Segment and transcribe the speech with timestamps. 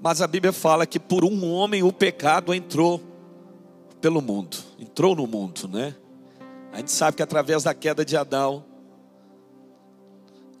[0.00, 3.00] Mas a Bíblia fala que por um homem o pecado entrou
[4.00, 5.94] pelo mundo, entrou no mundo, né?
[6.72, 8.64] A gente sabe que através da queda de Adão,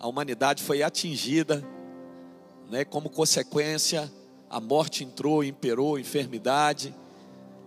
[0.00, 1.62] a humanidade foi atingida,
[2.70, 2.84] né?
[2.84, 4.10] Como consequência,
[4.48, 6.94] a morte entrou, imperou, enfermidade.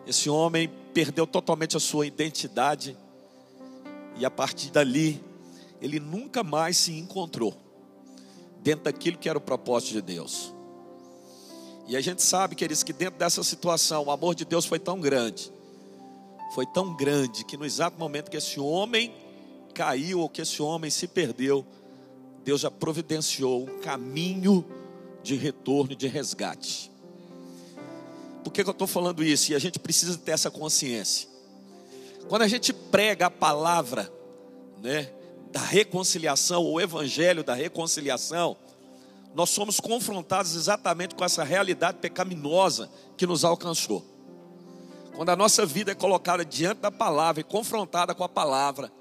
[0.07, 2.97] Esse homem perdeu totalmente a sua identidade
[4.17, 5.23] e a partir dali
[5.81, 7.55] ele nunca mais se encontrou
[8.61, 10.53] dentro daquilo que era o propósito de Deus.
[11.89, 15.01] E a gente sabe, queridos, que dentro dessa situação o amor de Deus foi tão
[15.01, 15.51] grande,
[16.53, 19.11] foi tão grande, que no exato momento que esse homem
[19.73, 21.65] caiu ou que esse homem se perdeu,
[22.45, 24.63] Deus já providenciou um caminho
[25.23, 26.91] de retorno de resgate.
[28.43, 29.51] Por que, que eu estou falando isso?
[29.51, 31.27] E a gente precisa ter essa consciência.
[32.27, 34.13] Quando a gente prega a palavra,
[34.79, 35.11] né,
[35.51, 38.55] da reconciliação, o evangelho da reconciliação,
[39.33, 44.03] nós somos confrontados exatamente com essa realidade pecaminosa que nos alcançou.
[45.15, 48.91] Quando a nossa vida é colocada diante da palavra e confrontada com a palavra,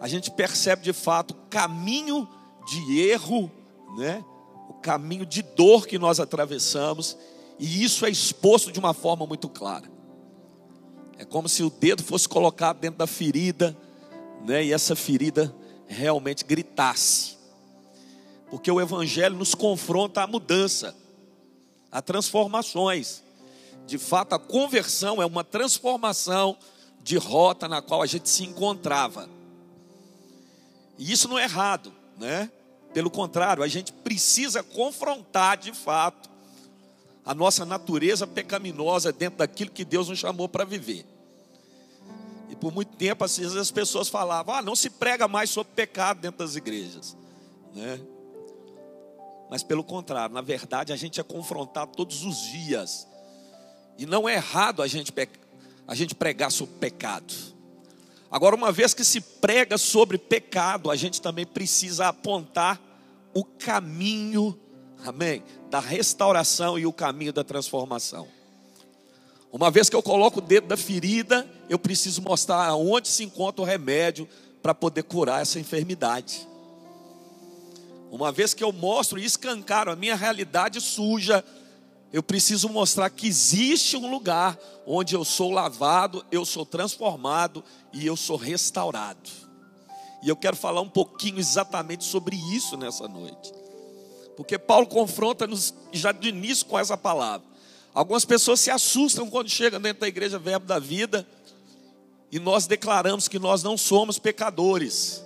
[0.00, 2.28] a gente percebe de fato o caminho
[2.66, 3.50] de erro,
[3.96, 4.24] né?
[4.68, 7.16] o caminho de dor que nós atravessamos,
[7.58, 9.90] e isso é exposto de uma forma muito clara.
[11.16, 13.76] É como se o dedo fosse colocado dentro da ferida,
[14.44, 14.64] né?
[14.64, 15.54] e essa ferida
[15.86, 17.36] realmente gritasse.
[18.50, 20.94] Porque o Evangelho nos confronta à mudança,
[21.90, 23.22] a transformações.
[23.86, 26.56] De fato, a conversão é uma transformação
[27.02, 29.28] de rota na qual a gente se encontrava.
[30.98, 32.50] E isso não é errado, né?
[32.92, 36.30] Pelo contrário, a gente precisa confrontar de fato
[37.24, 41.04] a nossa natureza pecaminosa dentro daquilo que Deus nos chamou para viver.
[42.48, 45.72] E por muito tempo, às vezes as pessoas falavam: ah, não se prega mais sobre
[45.74, 47.16] pecado dentro das igrejas,
[47.74, 48.00] né?
[49.54, 53.06] Mas pelo contrário, na verdade, a gente é confrontado todos os dias.
[53.96, 55.12] E não é errado a gente,
[55.86, 57.32] a gente pregar sobre pecado.
[58.28, 62.80] Agora, uma vez que se prega sobre pecado, a gente também precisa apontar
[63.32, 64.58] o caminho,
[65.06, 68.26] amém, da restauração e o caminho da transformação.
[69.52, 73.62] Uma vez que eu coloco o dedo da ferida, eu preciso mostrar onde se encontra
[73.62, 74.28] o remédio
[74.60, 76.44] para poder curar essa enfermidade.
[78.14, 81.44] Uma vez que eu mostro e escancaro a minha realidade suja,
[82.12, 88.06] eu preciso mostrar que existe um lugar onde eu sou lavado, eu sou transformado e
[88.06, 89.28] eu sou restaurado.
[90.22, 93.52] E eu quero falar um pouquinho exatamente sobre isso nessa noite.
[94.36, 97.44] Porque Paulo confronta-nos já de início com essa palavra.
[97.92, 101.26] Algumas pessoas se assustam quando chegam dentro da igreja Verbo da Vida
[102.30, 105.20] e nós declaramos que nós não somos pecadores.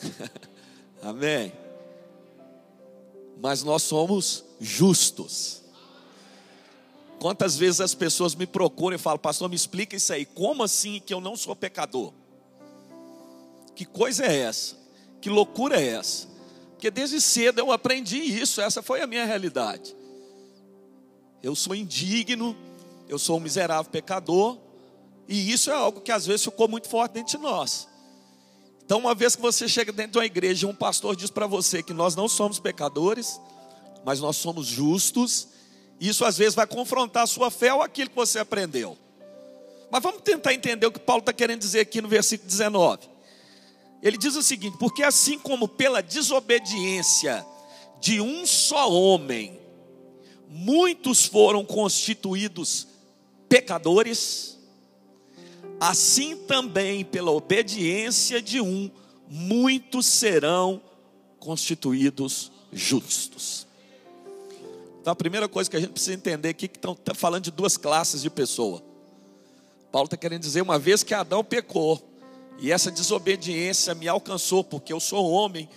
[1.02, 1.61] Amém
[3.42, 5.62] mas nós somos justos.
[7.18, 11.02] Quantas vezes as pessoas me procuram e falam, pastor, me explica isso aí, como assim
[11.04, 12.12] que eu não sou pecador?
[13.74, 14.76] Que coisa é essa?
[15.20, 16.28] Que loucura é essa?
[16.70, 19.96] Porque desde cedo eu aprendi isso, essa foi a minha realidade.
[21.42, 22.56] Eu sou indigno,
[23.08, 24.56] eu sou um miserável pecador,
[25.26, 27.88] e isso é algo que às vezes ficou muito forte dentro de nós.
[28.84, 31.82] Então, uma vez que você chega dentro de uma igreja um pastor diz para você
[31.82, 33.40] que nós não somos pecadores,
[34.04, 35.48] mas nós somos justos,
[36.00, 38.98] isso às vezes vai confrontar a sua fé ou aquilo que você aprendeu.
[39.90, 43.08] Mas vamos tentar entender o que Paulo está querendo dizer aqui no versículo 19.
[44.02, 47.46] Ele diz o seguinte: porque assim como pela desobediência
[48.00, 49.60] de um só homem,
[50.48, 52.88] muitos foram constituídos
[53.48, 54.51] pecadores,
[55.82, 58.88] assim também pela obediência de um,
[59.28, 60.80] muitos serão
[61.40, 63.66] constituídos justos.
[65.00, 67.42] Então a primeira coisa que a gente precisa entender aqui é que estão tá falando
[67.42, 68.80] de duas classes de pessoa.
[69.90, 72.00] Paulo está querendo dizer, uma vez que Adão pecou,
[72.60, 75.68] e essa desobediência me alcançou, porque eu sou homem,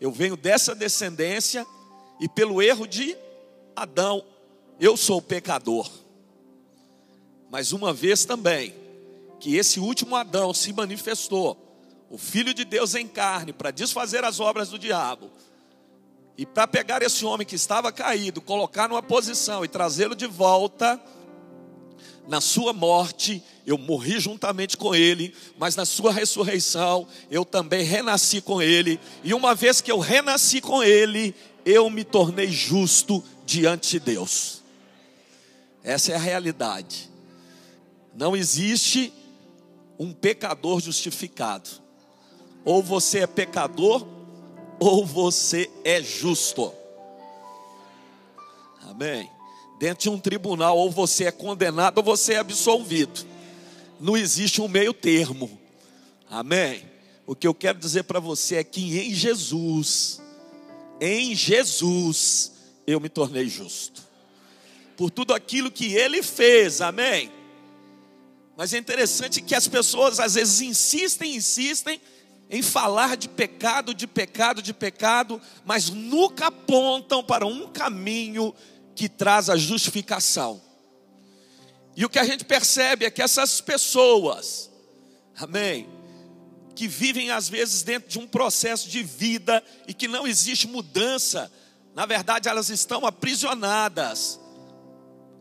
[0.00, 1.64] eu venho dessa descendência,
[2.18, 3.16] e pelo erro de
[3.76, 4.24] Adão,
[4.80, 5.88] eu sou pecador.
[7.48, 8.81] Mas uma vez também,
[9.42, 11.58] que esse último Adão se manifestou,
[12.08, 15.32] o Filho de Deus em carne, para desfazer as obras do diabo,
[16.38, 21.02] e para pegar esse homem que estava caído, colocar numa posição e trazê-lo de volta,
[22.28, 28.40] na sua morte, eu morri juntamente com ele, mas na sua ressurreição, eu também renasci
[28.40, 31.34] com ele, e uma vez que eu renasci com ele,
[31.66, 34.62] eu me tornei justo diante de Deus.
[35.82, 37.10] Essa é a realidade.
[38.14, 39.12] Não existe
[39.98, 41.68] um pecador justificado.
[42.64, 44.06] Ou você é pecador,
[44.78, 46.72] ou você é justo.
[48.82, 49.28] Amém.
[49.78, 53.26] Dentro de um tribunal, ou você é condenado ou você é absolvido.
[54.00, 55.58] Não existe um meio termo.
[56.28, 56.84] Amém.
[57.26, 60.20] O que eu quero dizer para você é que em Jesus,
[61.00, 62.52] em Jesus,
[62.86, 64.02] eu me tornei justo.
[64.96, 67.30] Por tudo aquilo que ele fez, amém.
[68.62, 72.00] Mas é interessante que as pessoas às vezes insistem, insistem
[72.48, 78.54] em falar de pecado, de pecado, de pecado, mas nunca apontam para um caminho
[78.94, 80.62] que traz a justificação.
[81.96, 84.70] E o que a gente percebe é que essas pessoas,
[85.36, 85.88] amém,
[86.76, 91.50] que vivem às vezes dentro de um processo de vida e que não existe mudança,
[91.96, 94.38] na verdade elas estão aprisionadas,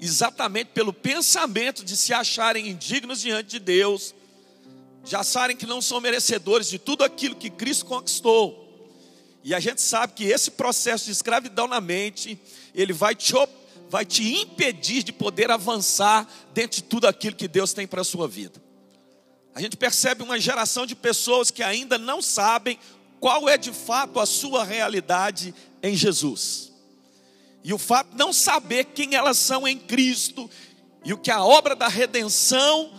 [0.02, 4.16] exatamente pelo pensamento de se acharem indignos diante de Deus,
[5.04, 8.58] de acharem que não são merecedores de tudo aquilo que Cristo conquistou.
[9.44, 12.40] E a gente sabe que esse processo de escravidão na mente,
[12.74, 13.34] ele vai te,
[13.90, 18.06] vai te impedir de poder avançar dentro de tudo aquilo que Deus tem para a
[18.06, 18.62] sua vida.
[19.54, 22.80] A gente percebe uma geração de pessoas que ainda não sabem
[23.20, 25.54] qual é de fato a sua realidade
[25.84, 26.71] em Jesus.
[27.64, 30.50] E o fato de não saber quem elas são em Cristo
[31.04, 32.92] e o que a obra da redenção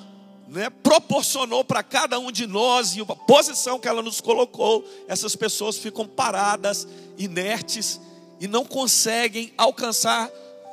[0.48, 5.34] né, proporcionou para cada um de nós e a posição que ela nos colocou, essas
[5.34, 6.86] pessoas ficam paradas,
[7.16, 8.00] inertes
[8.40, 10.30] e não conseguem alcançar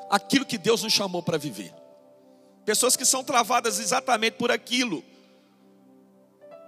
[0.10, 1.74] aquilo que Deus nos chamou para viver.
[2.66, 5.04] Pessoas que são travadas exatamente por aquilo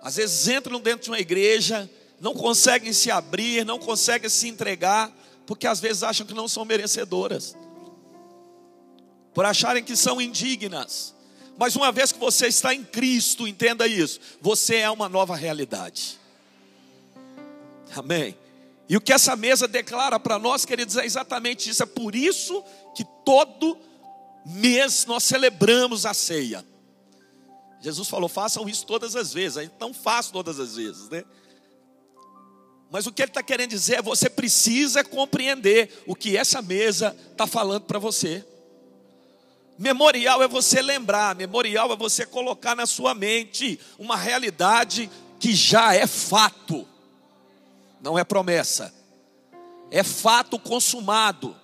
[0.01, 1.89] às vezes entram dentro de uma igreja,
[2.19, 5.11] não conseguem se abrir, não conseguem se entregar,
[5.45, 7.55] porque às vezes acham que não são merecedoras,
[9.33, 11.15] por acharem que são indignas.
[11.57, 16.19] Mas uma vez que você está em Cristo, entenda isso, você é uma nova realidade.
[17.95, 18.37] Amém.
[18.89, 21.83] E o que essa mesa declara para nós, queridos, é exatamente isso.
[21.83, 22.63] É por isso
[22.95, 23.77] que todo
[24.45, 26.65] mês nós celebramos a ceia.
[27.79, 29.57] Jesus falou: façam isso todas as vezes.
[29.57, 31.23] A gente não faz todas as vezes, né?
[32.91, 37.15] Mas o que ele está querendo dizer é: você precisa compreender o que essa mesa
[37.31, 38.45] está falando para você.
[39.79, 45.09] Memorial é você lembrar, memorial é você colocar na sua mente uma realidade
[45.39, 46.85] que já é fato,
[48.01, 48.93] não é promessa,
[49.89, 51.55] é fato consumado.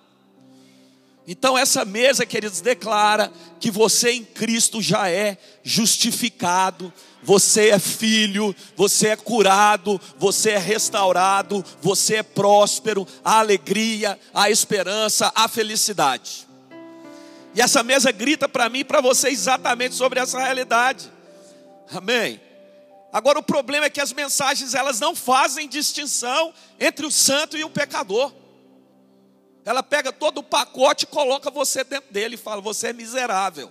[1.30, 3.30] Então, essa mesa, queridos, declara
[3.60, 6.90] que você em Cristo já é justificado,
[7.22, 14.48] você é filho, você é curado, você é restaurado, você é próspero, a alegria, a
[14.48, 16.48] esperança, a felicidade.
[17.54, 21.12] E essa mesa grita para mim e para você exatamente sobre essa realidade.
[21.90, 22.40] Amém.
[23.12, 27.64] Agora o problema é que as mensagens elas não fazem distinção entre o santo e
[27.64, 28.32] o pecador.
[29.64, 33.70] Ela pega todo o pacote e coloca você dentro dele e fala: Você é miserável.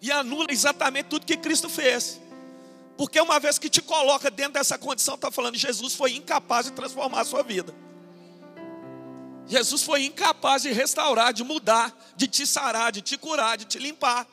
[0.00, 2.20] E anula exatamente tudo que Cristo fez.
[2.96, 6.72] Porque uma vez que te coloca dentro dessa condição, está falando: Jesus foi incapaz de
[6.72, 7.74] transformar a sua vida.
[9.46, 13.78] Jesus foi incapaz de restaurar, de mudar, de te sarar, de te curar, de te
[13.78, 14.26] limpar.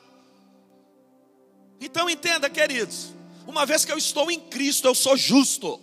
[1.81, 3.13] Então entenda, queridos,
[3.47, 5.79] uma vez que eu estou em Cristo, eu sou justo.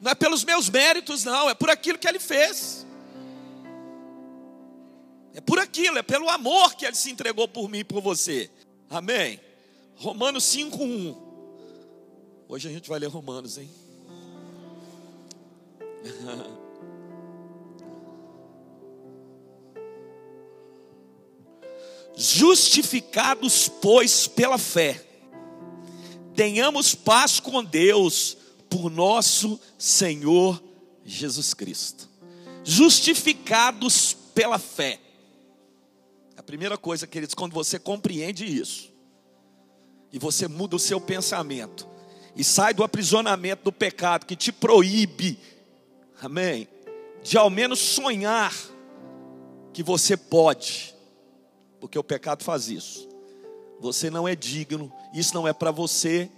[0.00, 2.86] Não é pelos meus méritos, não, é por aquilo que ele fez.
[5.34, 8.50] É por aquilo, é pelo amor que ele se entregou por mim e por você.
[8.88, 9.38] Amém?
[9.96, 11.14] Romanos 5:1.
[12.48, 13.70] Hoje a gente vai ler Romanos, hein?
[22.16, 25.04] Justificados, pois, pela fé,
[26.34, 28.39] tenhamos paz com Deus
[28.70, 30.62] por nosso Senhor
[31.04, 32.08] Jesus Cristo.
[32.64, 35.00] Justificados pela fé.
[36.36, 38.88] A primeira coisa, queridos, quando você compreende isso,
[40.12, 41.86] e você muda o seu pensamento,
[42.34, 45.38] e sai do aprisionamento do pecado que te proíbe,
[46.22, 46.68] amém,
[47.22, 48.54] de ao menos sonhar
[49.72, 50.94] que você pode,
[51.80, 53.08] porque o pecado faz isso.
[53.80, 56.30] Você não é digno, isso não é para você,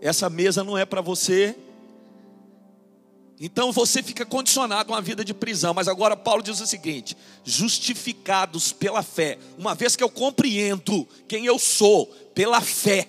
[0.00, 1.56] essa mesa não é para você.
[3.38, 5.74] Então você fica condicionado a uma vida de prisão.
[5.74, 11.46] Mas agora Paulo diz o seguinte: justificados pela fé, uma vez que eu compreendo quem
[11.46, 13.08] eu sou, pela fé,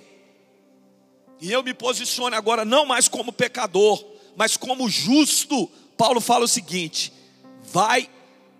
[1.40, 4.04] e eu me posiciono agora não mais como pecador,
[4.36, 7.14] mas como justo, Paulo fala o seguinte:
[7.64, 8.10] vai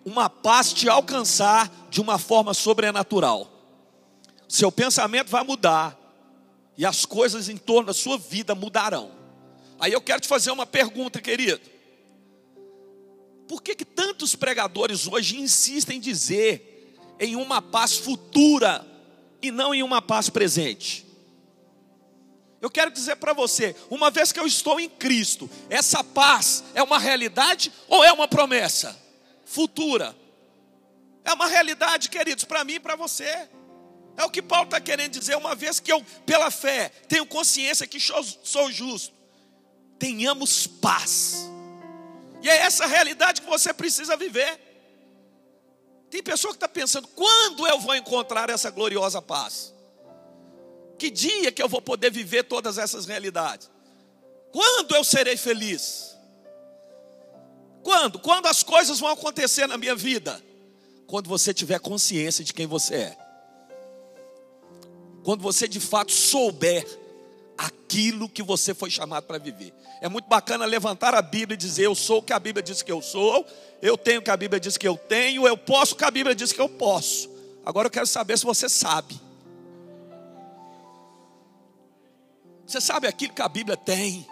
[0.06, 3.52] uma paz te alcançar de uma forma sobrenatural.
[4.48, 5.98] Seu pensamento vai mudar,
[6.78, 9.12] e as coisas em torno da sua vida mudarão.
[9.80, 11.60] Aí eu quero te fazer uma pergunta, querido.
[13.48, 18.86] Por que, que tantos pregadores hoje insistem em dizer em uma paz futura
[19.42, 21.06] e não em uma paz presente?
[22.62, 26.82] Eu quero dizer para você, uma vez que eu estou em Cristo, essa paz é
[26.82, 28.98] uma realidade ou é uma promessa
[29.46, 30.16] futura?
[31.24, 33.50] É uma realidade, queridos, para mim e para você.
[34.18, 37.86] É o que Paulo está querendo dizer, uma vez que eu, pela fé, tenho consciência
[37.86, 39.14] que sou justo,
[40.00, 41.48] tenhamos paz.
[42.42, 44.60] E é essa realidade que você precisa viver.
[46.10, 49.72] Tem pessoa que está pensando: quando eu vou encontrar essa gloriosa paz?
[50.98, 53.70] Que dia que eu vou poder viver todas essas realidades?
[54.52, 56.18] Quando eu serei feliz?
[57.84, 58.18] Quando?
[58.18, 60.44] Quando as coisas vão acontecer na minha vida?
[61.06, 63.27] Quando você tiver consciência de quem você é.
[65.28, 66.88] Quando você de fato souber
[67.58, 69.74] aquilo que você foi chamado para viver.
[70.00, 72.82] É muito bacana levantar a Bíblia e dizer: Eu sou o que a Bíblia diz
[72.82, 73.46] que eu sou,
[73.82, 76.12] eu tenho o que a Bíblia diz que eu tenho, eu posso o que a
[76.12, 77.30] Bíblia diz que eu posso.
[77.66, 79.20] Agora eu quero saber se você sabe.
[82.66, 84.26] Você sabe aquilo que a Bíblia tem.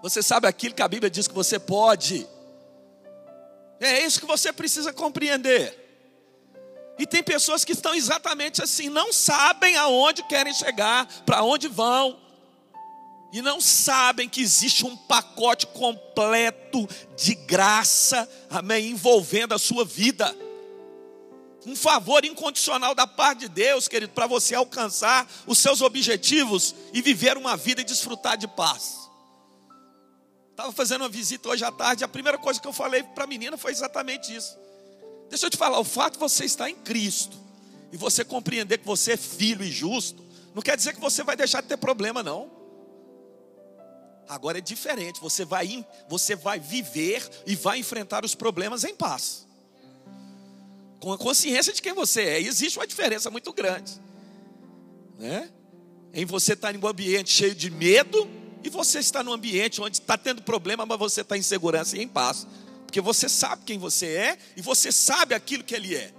[0.00, 2.24] Você sabe aquilo que a Bíblia diz que você pode.
[3.80, 5.89] É isso que você precisa compreender.
[7.00, 12.20] E tem pessoas que estão exatamente assim, não sabem aonde querem chegar, para onde vão,
[13.32, 20.36] e não sabem que existe um pacote completo de graça, amém, envolvendo a sua vida
[21.66, 27.00] um favor incondicional da parte de Deus, querido, para você alcançar os seus objetivos e
[27.00, 29.10] viver uma vida e desfrutar de paz.
[30.50, 33.26] Estava fazendo uma visita hoje à tarde, a primeira coisa que eu falei para a
[33.26, 34.58] menina foi exatamente isso.
[35.30, 37.38] Deixa eu te falar, o fato de você estar em Cristo
[37.90, 40.22] e você compreender que você é filho e justo,
[40.54, 42.50] não quer dizer que você vai deixar de ter problema, não.
[44.28, 49.48] Agora é diferente, você vai, você vai viver e vai enfrentar os problemas em paz
[51.00, 52.42] com a consciência de quem você é.
[52.42, 53.92] E existe uma diferença muito grande,
[55.18, 55.50] né?
[56.12, 58.28] Em você estar em um ambiente cheio de medo
[58.62, 62.02] e você estar num ambiente onde está tendo problema, mas você está em segurança e
[62.02, 62.46] em paz,
[62.90, 66.12] porque você sabe quem você é e você sabe aquilo que Ele é.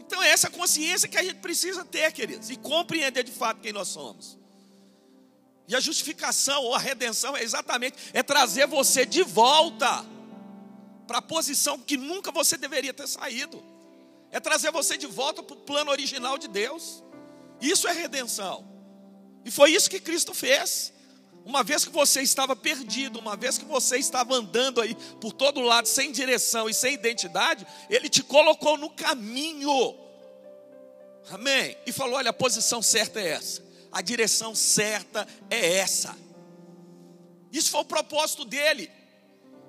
[0.00, 3.70] Então é essa consciência que a gente precisa ter, queridos, e compreender de fato quem
[3.70, 4.38] nós somos.
[5.68, 10.06] E a justificação ou a redenção é exatamente é trazer você de volta
[11.06, 13.62] para a posição que nunca você deveria ter saído.
[14.30, 17.04] É trazer você de volta para o plano original de Deus.
[17.60, 18.66] Isso é redenção.
[19.44, 20.94] E foi isso que Cristo fez.
[21.44, 25.60] Uma vez que você estava perdido, uma vez que você estava andando aí por todo
[25.60, 29.94] lado sem direção e sem identidade, Ele te colocou no caminho.
[31.30, 31.76] Amém?
[31.86, 36.16] E falou: olha, a posição certa é essa, a direção certa é essa.
[37.52, 38.90] Isso foi o propósito dele.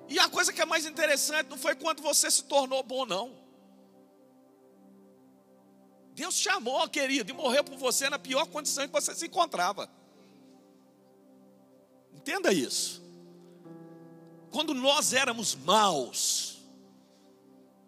[0.08, 3.46] E a coisa que é mais interessante não foi quando você se tornou bom, não.
[6.14, 9.90] Deus chamou, querido, e morreu por você na pior condição que você se encontrava.
[12.26, 13.00] Entenda isso.
[14.50, 16.58] Quando nós éramos maus,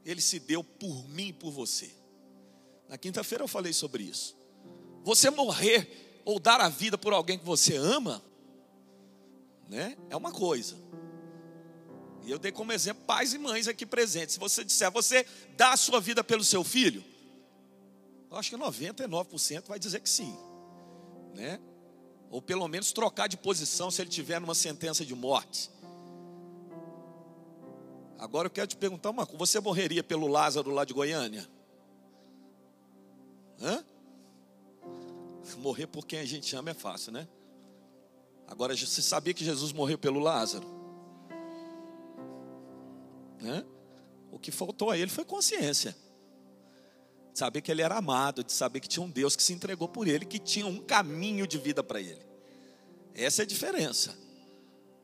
[0.05, 1.91] Ele se deu por mim e por você.
[2.89, 4.39] Na quinta-feira eu falei sobre isso.
[5.03, 8.23] Você morrer ou dar a vida por alguém que você ama,
[9.69, 10.77] né, é uma coisa.
[12.23, 14.35] E eu dei como exemplo pais e mães aqui presentes.
[14.35, 15.27] Se você disser, você
[15.57, 17.03] dá a sua vida pelo seu filho?
[18.31, 20.33] Eu acho que 99% vai dizer que sim.
[21.35, 21.59] Né?
[22.31, 25.71] Ou pelo menos trocar de posição se ele tiver numa sentença de morte.
[28.19, 31.49] Agora eu quero te perguntar uma coisa: você morreria pelo Lázaro lá de Goiânia?
[33.61, 33.85] Hã?
[35.59, 37.27] Morrer por quem a gente ama é fácil, né?
[38.47, 40.67] Agora, você sabia que Jesus morreu pelo Lázaro?
[43.41, 43.65] Né?
[44.33, 45.97] O que faltou a ele foi consciência.
[47.39, 50.09] Saber que ele era amado, de saber que tinha um Deus que se entregou por
[50.09, 52.19] ele, que tinha um caminho de vida para ele.
[53.15, 54.19] Essa é a diferença.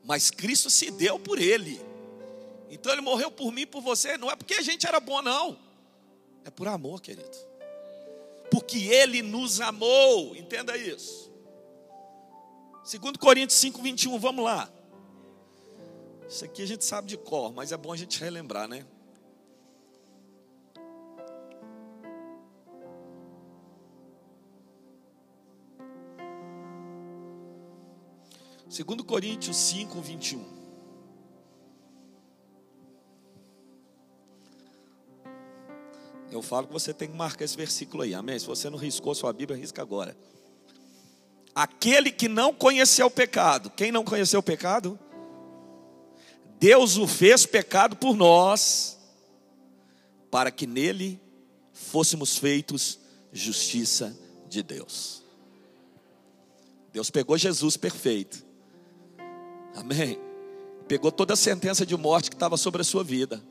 [0.03, 1.81] Mas Cristo se deu por ele.
[2.69, 4.17] Então ele morreu por mim, por você.
[4.17, 5.57] Não é porque a gente era bom, não.
[6.43, 7.37] É por amor, querido.
[8.51, 10.35] Porque ele nos amou.
[10.35, 11.31] Entenda isso.
[12.83, 14.69] 2 Coríntios 5, 21, vamos lá.
[16.27, 18.85] Isso aqui a gente sabe de cor, mas é bom a gente relembrar, né?
[28.75, 30.45] Segundo Coríntios 5, 21.
[36.29, 38.37] Eu falo que você tem que marcar esse versículo aí, amém?
[38.37, 40.17] Se você não riscou sua Bíblia, risca agora.
[41.55, 44.99] Aquele que não conheceu o pecado, quem não conheceu o pecado?
[46.59, 48.99] Deus o fez pecado por nós,
[50.29, 51.17] para que nele
[51.71, 52.99] fôssemos feitos
[53.31, 54.13] justiça
[54.49, 55.23] de Deus.
[56.91, 58.44] Deus pegou Jesus perfeito.
[59.75, 60.17] Amém.
[60.87, 63.43] Pegou toda a sentença de morte que estava sobre a sua vida,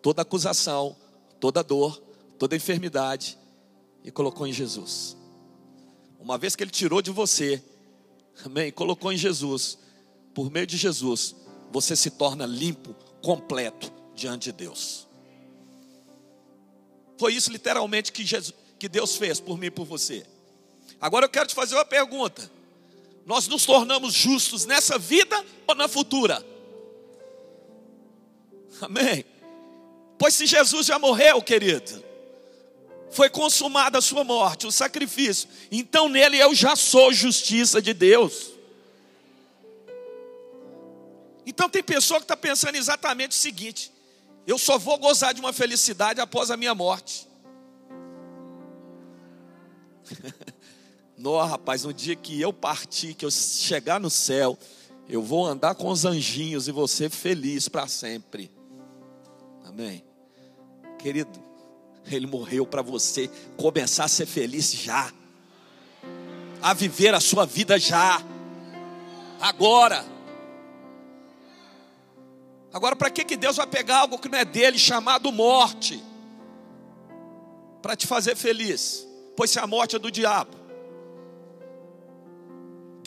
[0.00, 0.96] toda acusação,
[1.38, 2.00] toda dor,
[2.38, 3.38] toda enfermidade,
[4.02, 5.16] e colocou em Jesus.
[6.18, 7.62] Uma vez que Ele tirou de você,
[8.44, 9.78] amém, colocou em Jesus,
[10.34, 11.34] por meio de Jesus,
[11.70, 15.06] você se torna limpo, completo diante de Deus.
[17.18, 20.24] Foi isso literalmente que, Jesus, que Deus fez por mim e por você.
[21.00, 22.50] Agora eu quero te fazer uma pergunta:
[23.28, 26.42] nós nos tornamos justos nessa vida ou na futura?
[28.80, 29.22] Amém.
[30.18, 32.02] Pois se Jesus já morreu, querido,
[33.10, 38.50] foi consumada a sua morte, o sacrifício, então nele eu já sou justiça de Deus.
[41.44, 43.92] Então tem pessoa que está pensando exatamente o seguinte:
[44.46, 47.28] eu só vou gozar de uma felicidade após a minha morte.
[51.18, 54.56] Não, rapaz, no dia que eu partir, que eu chegar no céu,
[55.08, 58.48] eu vou andar com os anjinhos e ser feliz para sempre.
[59.64, 60.04] Amém.
[60.96, 61.42] Querido,
[62.06, 65.12] ele morreu para você começar a ser feliz já,
[66.62, 68.22] a viver a sua vida já,
[69.40, 70.04] agora.
[72.72, 76.00] Agora, para que, que Deus vai pegar algo que não é dele, chamado morte,
[77.82, 79.04] para te fazer feliz?
[79.36, 80.67] Pois se a morte é do diabo.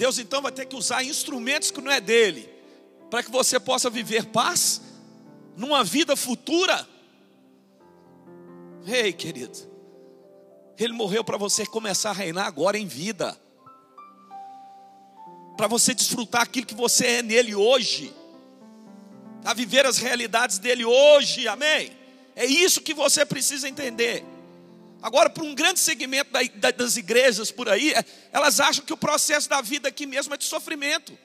[0.02, 2.50] Deus então vai ter que usar instrumentos que não é dele,
[3.12, 4.82] para que você possa viver paz
[5.56, 6.90] numa vida futura.
[8.88, 9.60] Ei, querido,
[10.76, 13.40] Ele morreu para você começar a reinar agora em vida,
[15.56, 18.12] para você desfrutar aquilo que você é nele hoje,
[19.46, 21.96] a viver as realidades dele hoje, amém?
[22.36, 24.26] É isso que você precisa entender.
[25.02, 26.32] Agora, para um grande segmento
[26.76, 30.38] das igrejas por aí, é, elas acham que o processo da vida aqui mesmo é
[30.38, 31.18] de sofrimento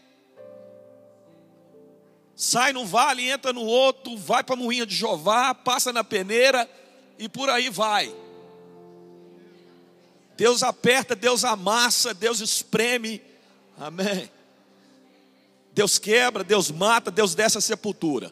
[2.36, 6.68] sai num vale, entra no outro, vai para a moinha de Jová, passa na peneira
[7.18, 8.14] e por aí vai.
[10.36, 13.22] Deus aperta, Deus amassa, Deus espreme.
[13.78, 14.30] Amém.
[15.72, 18.30] Deus quebra, Deus mata, Deus desce a sepultura.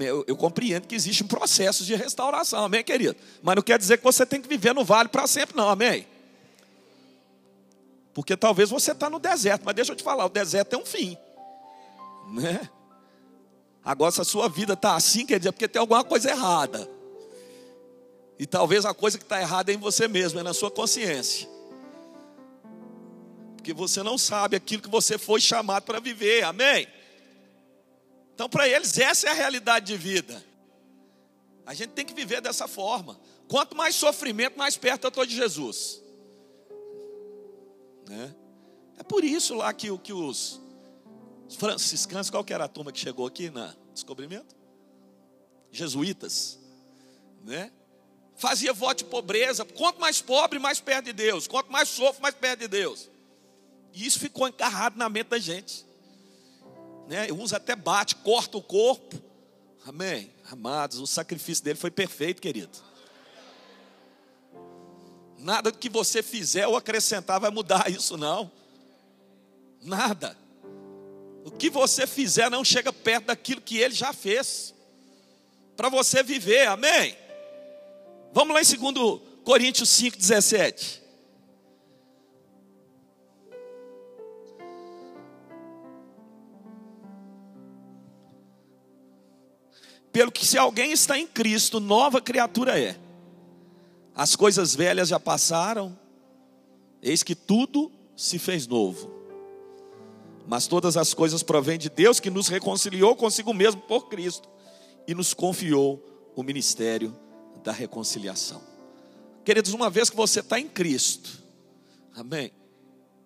[0.00, 3.16] Eu, eu, compreendo que existe um processo de restauração, amém, querido?
[3.42, 6.06] Mas não quer dizer que você tem que viver no vale para sempre, não, amém?
[8.14, 10.86] Porque talvez você está no deserto, mas deixa eu te falar, o deserto é um
[10.86, 11.18] fim.
[12.32, 12.70] Né?
[13.84, 16.88] Agora, se a sua vida está assim, quer dizer, porque tem alguma coisa errada.
[18.38, 21.46] E talvez a coisa que está errada é em você mesmo, é na sua consciência.
[23.56, 26.88] Porque você não sabe aquilo que você foi chamado para viver, amém?
[28.34, 30.44] Então, para eles, essa é a realidade de vida.
[31.64, 33.18] A gente tem que viver dessa forma.
[33.48, 36.02] Quanto mais sofrimento, mais perto eu estou de Jesus.
[38.08, 38.34] Né?
[38.98, 40.60] É por isso lá que, que os
[41.56, 44.54] franciscanos, qual que era a turma que chegou aqui na descobrimento?
[45.70, 46.58] Jesuítas,
[47.44, 47.70] né?
[48.36, 49.64] Fazia voto de pobreza.
[49.64, 51.46] Quanto mais pobre, mais perto de Deus.
[51.46, 53.08] Quanto mais sofre, mais perto de Deus.
[53.92, 55.86] E isso ficou encarrado na mente da gente.
[57.08, 57.30] Né?
[57.32, 59.20] Uns até bate, corta o corpo.
[59.86, 60.30] Amém.
[60.50, 62.78] Amados, o sacrifício dele foi perfeito, querido.
[65.38, 68.50] Nada que você fizer ou acrescentar vai mudar isso, não.
[69.82, 70.36] Nada.
[71.44, 74.74] O que você fizer não chega perto daquilo que ele já fez.
[75.76, 77.16] Para você viver, amém?
[78.32, 80.16] Vamos lá em 2 Coríntios 5,
[90.14, 92.96] Pelo que se alguém está em Cristo, nova criatura é.
[94.14, 95.98] As coisas velhas já passaram,
[97.02, 99.10] eis que tudo se fez novo.
[100.46, 104.48] Mas todas as coisas provêm de Deus que nos reconciliou consigo mesmo por Cristo
[105.04, 106.00] e nos confiou
[106.36, 107.12] o ministério
[107.64, 108.62] da reconciliação.
[109.44, 111.42] Queridos, uma vez que você está em Cristo,
[112.14, 112.52] amém?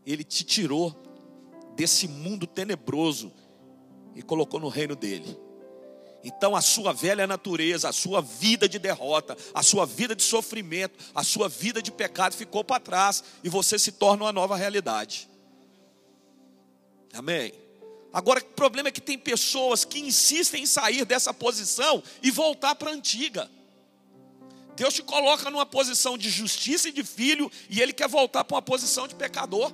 [0.06, 0.96] Ele te tirou
[1.76, 3.30] desse mundo tenebroso
[4.16, 5.47] e colocou no reino dele.
[6.22, 10.98] Então a sua velha natureza, a sua vida de derrota, a sua vida de sofrimento,
[11.14, 15.28] a sua vida de pecado ficou para trás e você se torna uma nova realidade.
[17.12, 17.52] Amém.
[18.12, 22.74] Agora, o problema é que tem pessoas que insistem em sair dessa posição e voltar
[22.74, 23.50] para a antiga.
[24.74, 28.54] Deus te coloca numa posição de justiça e de filho, e Ele quer voltar para
[28.54, 29.72] uma posição de pecador.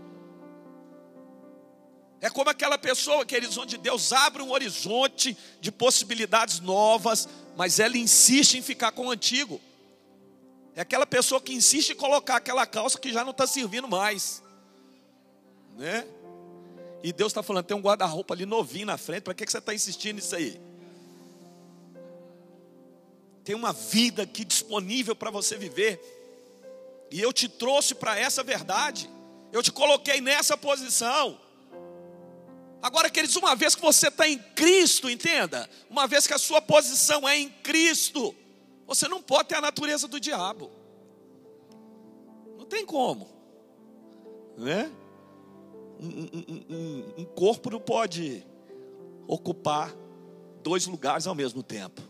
[2.25, 7.99] É como aquela pessoa, queridos, onde Deus abre um horizonte de possibilidades novas, mas ela
[7.99, 9.61] insiste em ficar com o antigo.
[10.75, 14.43] É aquela pessoa que insiste em colocar aquela calça que já não está servindo mais.
[15.77, 16.07] Né?
[17.03, 19.59] E Deus está falando, tem um guarda-roupa ali novinho na frente, para que, que você
[19.59, 20.59] está insistindo nisso aí?
[23.45, 26.01] Tem uma vida aqui disponível para você viver.
[27.11, 29.11] E eu te trouxe para essa verdade.
[29.53, 31.45] Eu te coloquei nessa posição.
[32.85, 36.61] Agora, queridos, uma vez que você está em Cristo, entenda, uma vez que a sua
[36.61, 38.35] posição é em Cristo,
[38.87, 40.71] você não pode ter a natureza do diabo.
[42.59, 43.27] Não tem como,
[44.59, 44.93] né?
[45.99, 48.45] Um, um, um, um corpo não pode
[49.27, 49.91] ocupar
[50.63, 52.03] dois lugares ao mesmo tempo.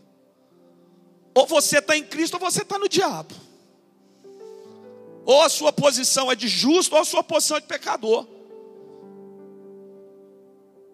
[1.33, 3.33] Ou você está em Cristo ou você está no diabo.
[5.25, 8.34] Ou a sua posição é de justo ou a sua posição é de pecador.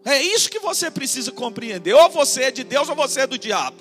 [0.04, 1.94] É isso que você precisa compreender.
[1.94, 3.78] Ou você é de Deus ou você é do diabo.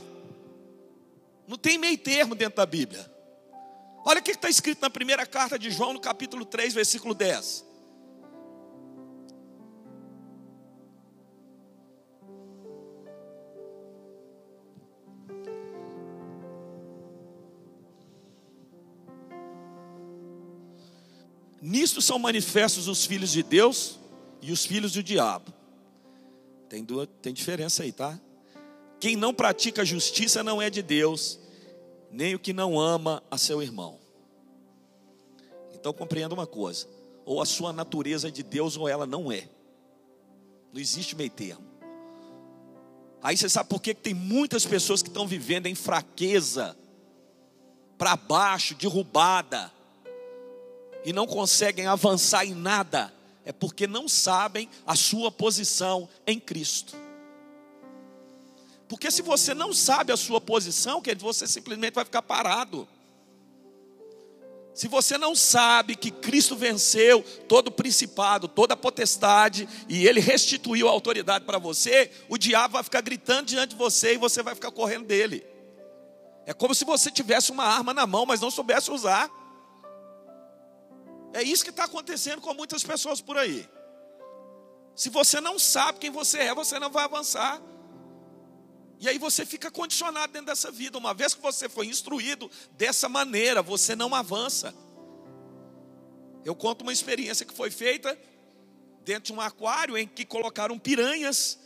[1.48, 3.10] Não tem meio termo dentro da Bíblia.
[4.04, 7.66] Olha o que está escrito na primeira carta de João, no capítulo 3, versículo 10.
[21.60, 23.98] Nisto são manifestos os filhos de Deus
[24.40, 25.59] e os filhos do diabo.
[26.70, 28.18] Tem, duas, tem diferença aí, tá?
[29.00, 31.40] Quem não pratica justiça não é de Deus,
[32.12, 33.98] nem o que não ama a seu irmão.
[35.74, 36.86] Então compreenda uma coisa:
[37.24, 39.48] ou a sua natureza é de Deus ou ela não é.
[40.72, 41.66] Não existe meio termo.
[43.20, 46.76] Aí você sabe por que tem muitas pessoas que estão vivendo em fraqueza,
[47.98, 49.72] para baixo, derrubada,
[51.04, 53.12] e não conseguem avançar em nada
[53.50, 56.94] é porque não sabem a sua posição em Cristo.
[58.88, 62.86] Porque se você não sabe a sua posição, que você simplesmente vai ficar parado.
[64.72, 70.20] Se você não sabe que Cristo venceu todo o principado, toda a potestade, e Ele
[70.20, 74.44] restituiu a autoridade para você, o diabo vai ficar gritando diante de você e você
[74.44, 75.44] vai ficar correndo dele.
[76.46, 79.28] É como se você tivesse uma arma na mão, mas não soubesse usar.
[81.32, 83.68] É isso que está acontecendo com muitas pessoas por aí.
[84.94, 87.60] Se você não sabe quem você é, você não vai avançar.
[88.98, 90.98] E aí você fica condicionado dentro dessa vida.
[90.98, 94.74] Uma vez que você foi instruído dessa maneira, você não avança.
[96.44, 98.18] Eu conto uma experiência que foi feita
[99.02, 101.58] dentro de um aquário em que colocaram piranhas,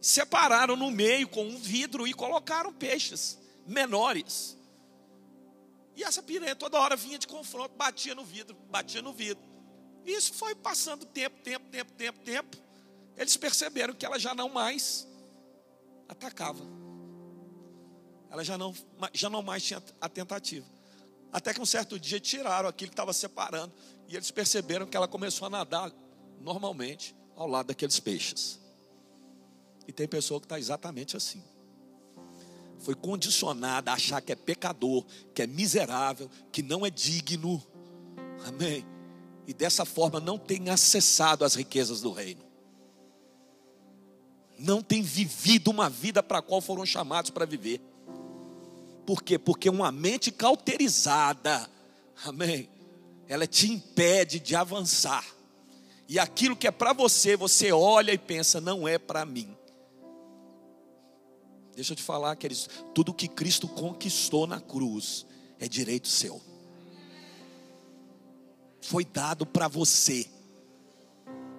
[0.00, 4.56] separaram no meio com um vidro e colocaram peixes menores.
[5.96, 9.42] E essa piranha toda hora vinha de confronto, batia no vidro, batia no vidro.
[10.04, 12.56] E isso foi passando tempo, tempo, tempo, tempo, tempo.
[13.16, 15.06] Eles perceberam que ela já não mais
[16.08, 16.64] atacava.
[18.30, 18.74] Ela já não,
[19.12, 20.66] já não mais tinha a tentativa.
[21.30, 23.72] Até que um certo dia tiraram aquilo que estava separando.
[24.08, 25.92] E eles perceberam que ela começou a nadar
[26.40, 28.58] normalmente ao lado daqueles peixes.
[29.86, 31.42] E tem pessoa que está exatamente assim
[32.82, 37.62] foi condicionada a achar que é pecador, que é miserável, que não é digno.
[38.44, 38.84] Amém.
[39.46, 42.42] E dessa forma não tem acessado as riquezas do reino.
[44.58, 47.80] Não tem vivido uma vida para a qual foram chamados para viver.
[49.06, 49.38] Por quê?
[49.38, 51.68] Porque uma mente cauterizada,
[52.24, 52.68] amém,
[53.28, 55.24] ela te impede de avançar.
[56.08, 59.56] E aquilo que é para você, você olha e pensa, não é para mim.
[61.74, 65.26] Deixa eu te falar, queridos, tudo que Cristo conquistou na cruz
[65.58, 66.40] é direito seu.
[68.80, 70.26] Foi dado para você.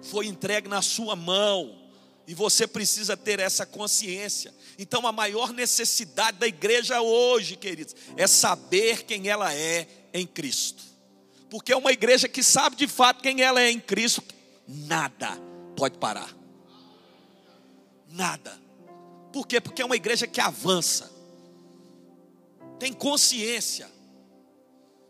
[0.02, 1.82] Foi entregue na sua mão.
[2.26, 4.54] E você precisa ter essa consciência.
[4.78, 10.82] Então, a maior necessidade da igreja hoje, queridos, é saber quem ela é em Cristo.
[11.50, 14.22] Porque é uma igreja que sabe de fato quem ela é em Cristo,
[14.66, 15.38] nada
[15.76, 16.34] pode parar.
[18.08, 18.63] Nada.
[19.34, 19.60] Por quê?
[19.60, 21.10] Porque é uma igreja que avança,
[22.78, 23.90] tem consciência,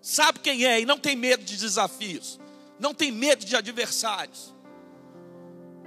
[0.00, 2.40] sabe quem é e não tem medo de desafios,
[2.80, 4.54] não tem medo de adversários.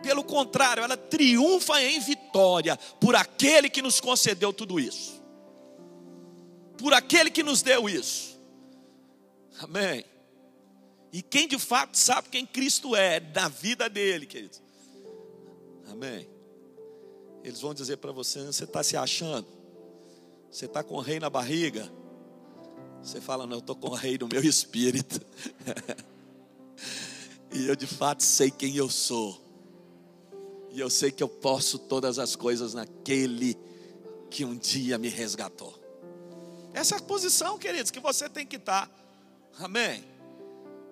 [0.03, 5.19] Pelo contrário, ela triunfa em vitória por aquele que nos concedeu tudo isso,
[6.77, 8.39] por aquele que nos deu isso.
[9.57, 10.05] Amém.
[11.11, 14.61] E quem de fato sabe quem Cristo é na vida dele, queridos.
[15.89, 16.36] Amém.
[17.47, 19.47] Eles vão dizer para você: você está se achando?
[20.51, 21.89] Você está com o rei na barriga?
[23.01, 25.21] Você fala: não, eu estou com o rei no meu espírito.
[27.53, 29.41] e eu de fato sei quem eu sou.
[30.71, 33.57] E eu sei que eu posso todas as coisas naquele
[34.29, 35.73] que um dia me resgatou.
[36.73, 38.91] Essa é a posição, queridos, que você tem que estar.
[39.57, 40.03] Amém.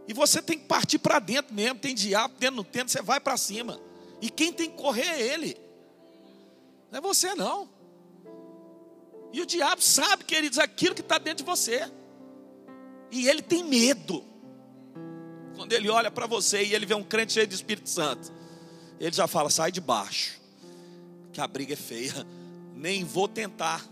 [0.08, 1.80] E você tem que partir para dentro mesmo.
[1.80, 3.78] Tem diabo dentro do tempo, você vai para cima.
[4.22, 5.65] E quem tem que correr é ele.
[6.96, 7.70] Não é você não.
[9.34, 11.92] E o diabo sabe, queridos, aquilo que está dentro de você.
[13.12, 14.24] E ele tem medo.
[15.58, 18.32] Quando ele olha para você e ele vê um crente cheio de Espírito Santo,
[18.98, 20.40] ele já fala: sai de baixo,
[21.34, 22.26] que a briga é feia,
[22.74, 23.86] nem vou tentar.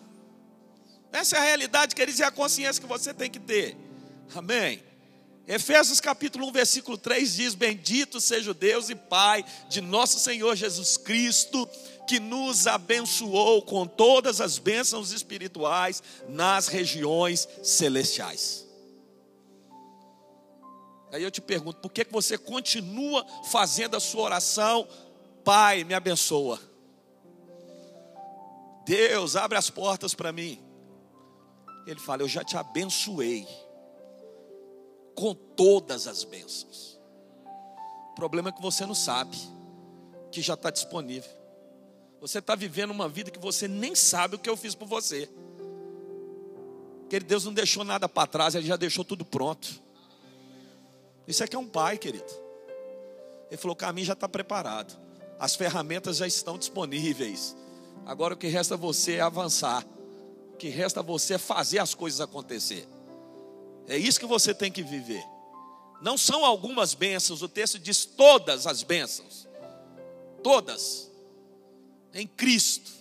[1.11, 3.75] Essa é a realidade, queridos, e a consciência que você tem que ter.
[4.33, 4.81] Amém.
[5.45, 10.55] Efésios capítulo 1, versículo 3 diz: Bendito seja o Deus e Pai de nosso Senhor
[10.55, 11.67] Jesus Cristo,
[12.07, 18.67] que nos abençoou com todas as bênçãos espirituais nas regiões celestiais.
[21.11, 24.87] Aí eu te pergunto, por que você continua fazendo a sua oração?
[25.43, 26.59] Pai, me abençoa.
[28.85, 30.59] Deus, abre as portas para mim.
[31.85, 33.47] Ele fala: Eu já te abençoei
[35.15, 36.99] com todas as bênçãos.
[38.11, 39.37] O problema é que você não sabe
[40.31, 41.42] que já está disponível.
[42.23, 45.29] Você está vivendo uma vida que você nem sabe o que eu fiz por você.
[47.01, 49.67] Porque Deus não deixou nada para trás, Ele já deixou tudo pronto.
[51.27, 52.31] Isso aqui é um pai, querido.
[53.51, 54.97] Ele falou: o caminho já está preparado,
[55.37, 57.57] as ferramentas já estão disponíveis.
[58.05, 59.85] Agora o que resta a você é avançar.
[60.53, 62.87] O que resta a você é fazer as coisas acontecer.
[63.85, 65.25] É isso que você tem que viver.
[66.01, 69.45] Não são algumas bênçãos, o texto diz todas as bênçãos.
[70.41, 71.11] Todas.
[72.13, 72.91] Em Cristo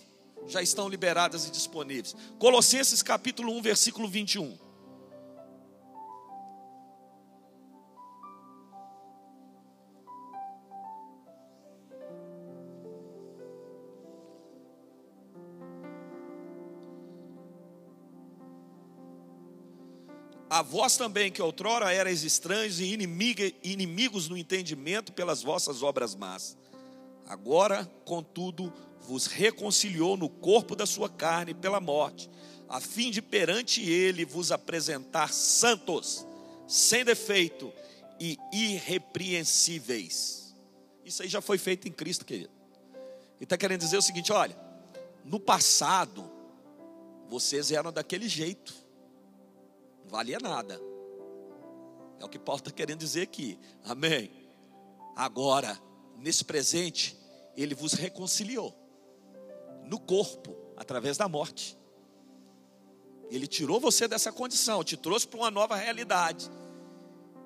[0.47, 2.15] já estão liberadas e disponíveis.
[2.39, 4.57] Colossenses capítulo 1, versículo 21.
[20.49, 22.85] A vós também, que outrora erais estranhos e
[23.63, 26.55] inimigos no entendimento pelas vossas obras más.
[27.27, 32.29] Agora, contudo, vos reconciliou no corpo da sua carne pela morte,
[32.69, 36.25] a fim de perante ele vos apresentar santos,
[36.67, 37.71] sem defeito
[38.19, 40.55] e irrepreensíveis.
[41.03, 42.51] Isso aí já foi feito em Cristo, querido.
[43.35, 44.57] Ele está querendo dizer o seguinte: olha,
[45.25, 46.29] no passado,
[47.29, 48.83] vocês eram daquele jeito
[50.13, 50.79] valia nada.
[52.19, 53.57] É o que Paulo está querendo dizer aqui.
[53.83, 54.29] Amém.
[55.15, 55.75] Agora,
[56.17, 57.17] nesse presente,
[57.55, 58.75] ele vos reconciliou
[59.85, 61.77] no corpo, através da morte.
[63.29, 66.49] Ele tirou você dessa condição, te trouxe para uma nova realidade.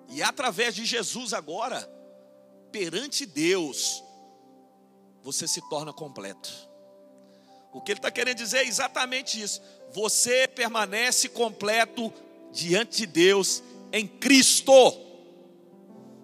[0.10, 1.82] E através de Jesus agora,
[2.71, 4.03] perante Deus,
[5.21, 6.49] você se torna completo.
[7.73, 9.62] O que ele está querendo dizer é exatamente isso.
[9.91, 12.13] Você permanece completo
[12.51, 14.73] diante de Deus em Cristo.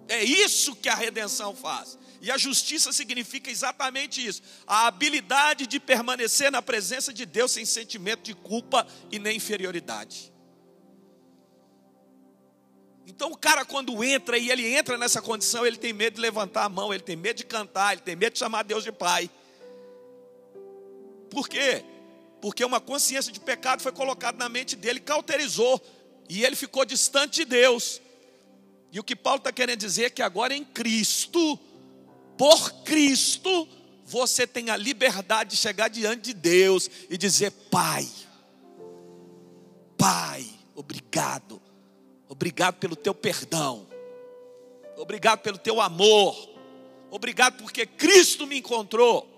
[0.08, 1.98] É isso que a redenção faz.
[2.24, 7.66] E a justiça significa exatamente isso: a habilidade de permanecer na presença de Deus sem
[7.66, 10.32] sentimento de culpa e nem inferioridade.
[13.06, 16.64] Então o cara quando entra e ele entra nessa condição, ele tem medo de levantar
[16.64, 19.30] a mão, ele tem medo de cantar, ele tem medo de chamar Deus de pai.
[21.28, 21.84] Por quê?
[22.40, 25.78] Porque uma consciência de pecado foi colocada na mente dele, cauterizou,
[26.26, 28.00] e ele ficou distante de Deus.
[28.90, 31.60] E o que Paulo está querendo dizer é que agora em Cristo,
[32.36, 33.68] por Cristo,
[34.04, 38.08] você tem a liberdade de chegar diante de Deus e dizer: Pai,
[39.96, 41.60] Pai, obrigado,
[42.28, 43.86] obrigado pelo teu perdão,
[44.96, 46.36] obrigado pelo teu amor,
[47.10, 49.30] obrigado porque Cristo me encontrou.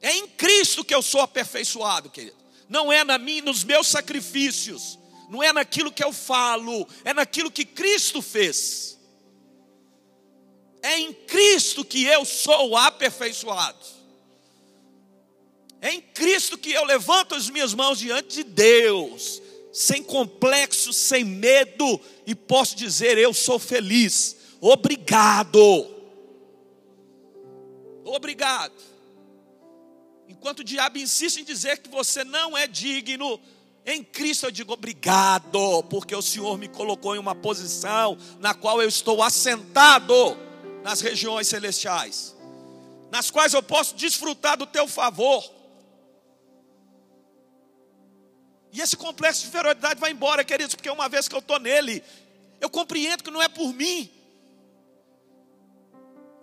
[0.00, 2.36] É em Cristo que eu sou aperfeiçoado, querido.
[2.68, 7.50] Não é na mim, nos meus sacrifícios, não é naquilo que eu falo, é naquilo
[7.50, 8.95] que Cristo fez.
[10.86, 13.84] É em Cristo que eu sou aperfeiçoado.
[15.80, 21.24] É em Cristo que eu levanto as minhas mãos diante de Deus, sem complexo, sem
[21.24, 24.36] medo, e posso dizer: Eu sou feliz.
[24.60, 25.60] Obrigado.
[28.04, 28.80] Obrigado.
[30.28, 33.40] Enquanto o diabo insiste em dizer que você não é digno,
[33.84, 38.80] em Cristo eu digo obrigado, porque o Senhor me colocou em uma posição na qual
[38.80, 40.45] eu estou assentado
[40.86, 42.16] nas regiões celestiais,
[43.10, 45.42] nas quais eu posso desfrutar do teu favor.
[48.72, 52.04] E esse complexo de inferioridade vai embora, queridos, porque uma vez que eu estou nele,
[52.60, 54.00] eu compreendo que não é por mim,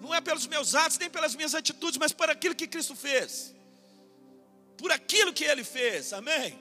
[0.04, 3.56] Não é pelos meus atos, nem pelas minhas atitudes, mas por aquilo que Cristo fez.
[4.82, 6.60] Por aquilo que Ele fez, amém?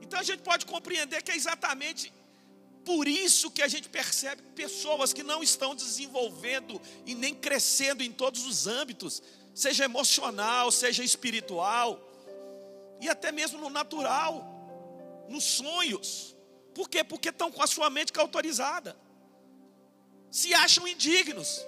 [0.00, 2.12] Então a gente pode compreender que é exatamente
[2.84, 8.12] por isso que a gente percebe pessoas que não estão desenvolvendo e nem crescendo em
[8.12, 9.22] todos os âmbitos,
[9.54, 12.00] seja emocional, seja espiritual,
[13.00, 16.36] e até mesmo no natural, nos sonhos.
[16.74, 17.02] Por quê?
[17.04, 18.96] Porque estão com a sua mente cautorizada.
[20.30, 21.66] Se acham indignos.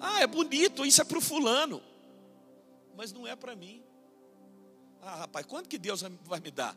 [0.00, 1.82] Ah, é bonito, isso é para o fulano.
[2.96, 3.82] Mas não é para mim.
[5.02, 6.76] Ah, rapaz, quanto que Deus vai me dar?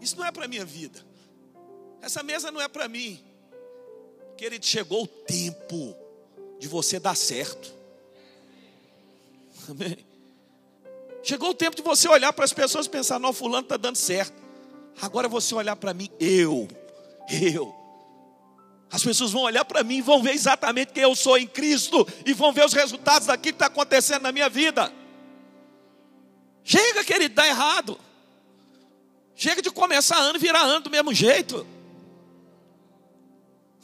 [0.00, 1.04] Isso não é para a minha vida.
[2.02, 3.22] Essa mesa não é para mim.
[4.36, 5.96] Querido, chegou o tempo
[6.58, 7.72] de você dar certo.
[9.70, 10.04] Amém.
[11.22, 13.94] Chegou o tempo de você olhar para as pessoas e pensar: não, fulano está dando
[13.94, 14.34] certo.
[15.00, 16.66] Agora você olhar para mim, eu,
[17.30, 17.72] eu.
[18.90, 22.06] As pessoas vão olhar para mim e vão ver exatamente quem eu sou em Cristo
[22.26, 24.92] e vão ver os resultados daquilo que está acontecendo na minha vida.
[26.64, 27.98] Chega, querido, dá errado.
[29.34, 31.66] Chega de começar ano e virar ano do mesmo jeito.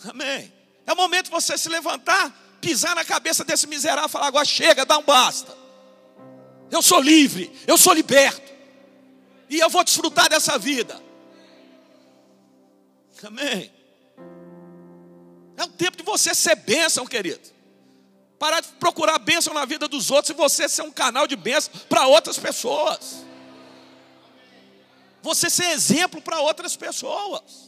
[0.05, 0.53] Amém.
[0.87, 2.31] É o momento de você se levantar,
[2.61, 5.57] pisar na cabeça desse miserável e falar: agora chega, dá um basta.
[6.71, 8.49] Eu sou livre, eu sou liberto.
[9.49, 11.03] E eu vou desfrutar dessa vida.
[13.23, 13.73] Amém.
[15.57, 17.41] É o tempo de você ser bênção, querido.
[18.39, 21.73] Parar de procurar bênção na vida dos outros e você ser um canal de bênção
[21.89, 23.25] para outras pessoas.
[25.23, 27.68] Você ser exemplo para outras pessoas.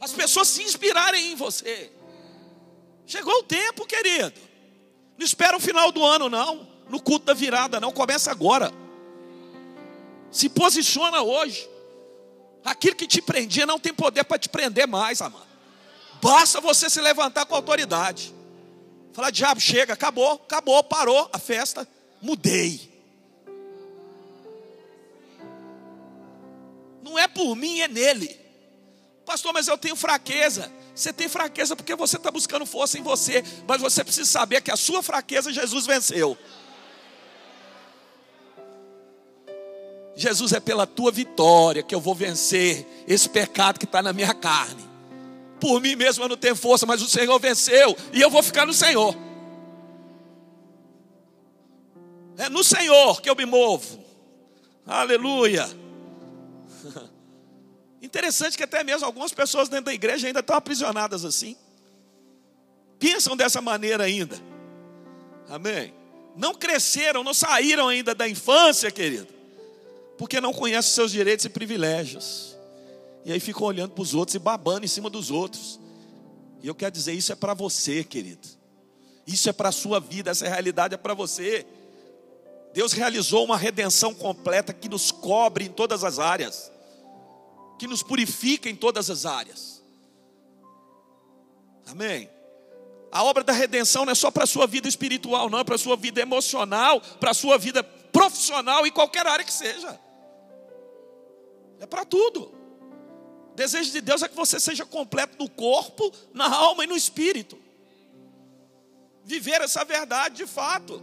[0.00, 1.90] As pessoas se inspirarem em você.
[3.06, 4.40] Chegou o tempo, querido.
[5.18, 6.66] Não espera o final do ano, não.
[6.88, 7.92] No culto da virada, não.
[7.92, 8.72] Começa agora.
[10.30, 11.68] Se posiciona hoje.
[12.64, 15.46] Aquilo que te prendia não tem poder para te prender mais, amado.
[16.22, 18.34] Basta você se levantar com autoridade.
[19.12, 21.86] Falar, diabo, chega, acabou, acabou, parou a festa.
[22.22, 22.88] Mudei.
[27.02, 28.39] Não é por mim, é nele.
[29.24, 30.70] Pastor, mas eu tenho fraqueza.
[30.94, 34.70] Você tem fraqueza porque você está buscando força em você, mas você precisa saber que
[34.70, 36.36] a sua fraqueza Jesus venceu.
[40.16, 44.34] Jesus é pela tua vitória que eu vou vencer esse pecado que está na minha
[44.34, 44.88] carne.
[45.60, 48.66] Por mim mesmo eu não tenho força, mas o Senhor venceu e eu vou ficar
[48.66, 49.16] no Senhor.
[52.36, 54.02] É no Senhor que eu me movo.
[54.86, 55.68] Aleluia.
[58.02, 61.56] Interessante que até mesmo algumas pessoas dentro da igreja ainda estão aprisionadas assim.
[62.98, 64.38] Pensam dessa maneira ainda.
[65.48, 65.92] Amém.
[66.36, 69.28] Não cresceram, não saíram ainda da infância, querido.
[70.16, 72.56] Porque não conhecem seus direitos e privilégios.
[73.24, 75.78] E aí ficam olhando para os outros e babando em cima dos outros.
[76.62, 78.48] E eu quero dizer, isso é para você, querido.
[79.26, 81.66] Isso é para a sua vida, essa realidade é para você.
[82.72, 86.70] Deus realizou uma redenção completa que nos cobre em todas as áreas
[87.80, 89.82] que nos purifica em todas as áreas.
[91.86, 92.28] Amém.
[93.10, 95.76] A obra da redenção não é só para a sua vida espiritual, não, é para
[95.76, 99.98] a sua vida emocional, para a sua vida profissional e qualquer área que seja.
[101.80, 102.52] É para tudo.
[103.52, 106.94] O desejo de Deus é que você seja completo no corpo, na alma e no
[106.94, 107.58] espírito.
[109.24, 111.02] Viver essa verdade de fato.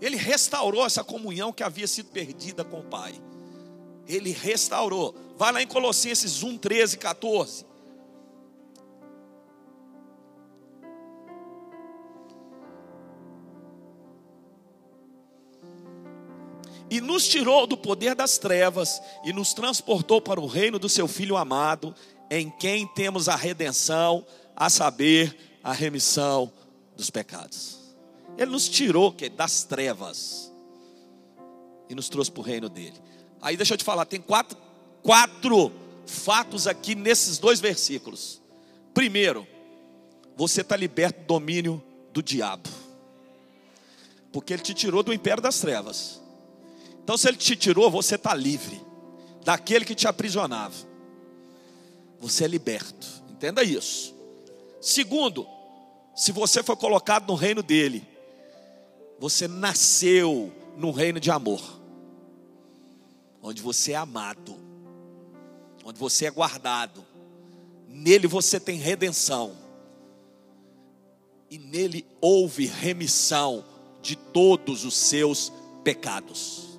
[0.00, 3.20] Ele restaurou essa comunhão que havia sido perdida com o Pai.
[4.06, 5.14] Ele restaurou.
[5.42, 7.66] Vai lá em Colossenses 1, 13, 14.
[16.88, 21.08] E nos tirou do poder das trevas e nos transportou para o reino do seu
[21.08, 21.92] Filho amado,
[22.30, 24.24] em quem temos a redenção,
[24.54, 26.52] a saber, a remissão
[26.96, 27.96] dos pecados.
[28.38, 30.52] Ele nos tirou das trevas
[31.88, 33.02] e nos trouxe para o reino dele.
[33.40, 34.56] Aí deixa eu te falar, tem quatro,
[35.02, 35.72] quatro
[36.06, 38.40] fatos aqui nesses dois versículos.
[38.94, 39.46] Primeiro,
[40.36, 41.82] você está liberto do domínio
[42.12, 42.68] do diabo,
[44.32, 46.20] porque ele te tirou do império das trevas.
[47.02, 48.80] Então, se ele te tirou, você está livre
[49.44, 50.74] daquele que te aprisionava.
[52.20, 54.14] Você é liberto, entenda isso.
[54.80, 55.46] Segundo,
[56.14, 58.06] se você foi colocado no reino dele,
[59.18, 61.82] você nasceu no reino de amor
[63.42, 64.56] onde você é amado,
[65.84, 67.04] onde você é guardado,
[67.88, 69.56] nele você tem redenção,
[71.50, 73.64] e nele houve remissão
[74.00, 75.52] de todos os seus
[75.84, 76.78] pecados.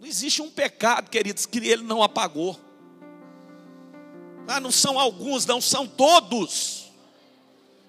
[0.00, 2.58] Não existe um pecado, queridos, que ele não apagou.
[4.48, 6.90] Ah, não são alguns, não são todos.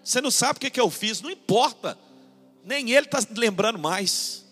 [0.04, 1.98] Você não sabe o que, que eu fiz, não importa.
[2.64, 4.46] Nem ele está lembrando mais.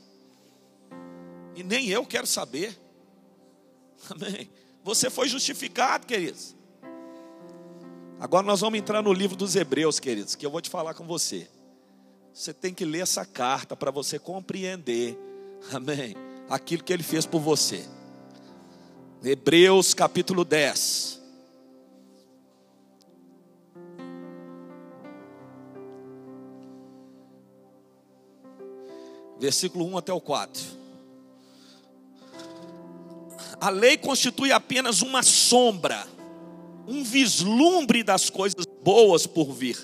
[1.55, 2.79] E nem eu quero saber.
[4.09, 4.49] Amém.
[4.83, 6.55] Você foi justificado, queridos.
[8.19, 11.05] Agora nós vamos entrar no livro dos Hebreus, queridos, que eu vou te falar com
[11.05, 11.47] você.
[12.33, 15.17] Você tem que ler essa carta para você compreender,
[15.73, 16.15] amém,
[16.49, 17.85] aquilo que ele fez por você.
[19.23, 21.19] Hebreus capítulo 10.
[29.39, 30.80] Versículo 1 até o 4.
[33.61, 36.05] A lei constitui apenas uma sombra
[36.87, 39.77] um vislumbre das coisas boas por vir,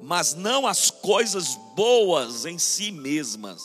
[0.00, 3.62] mas não as coisas boas em si mesmas.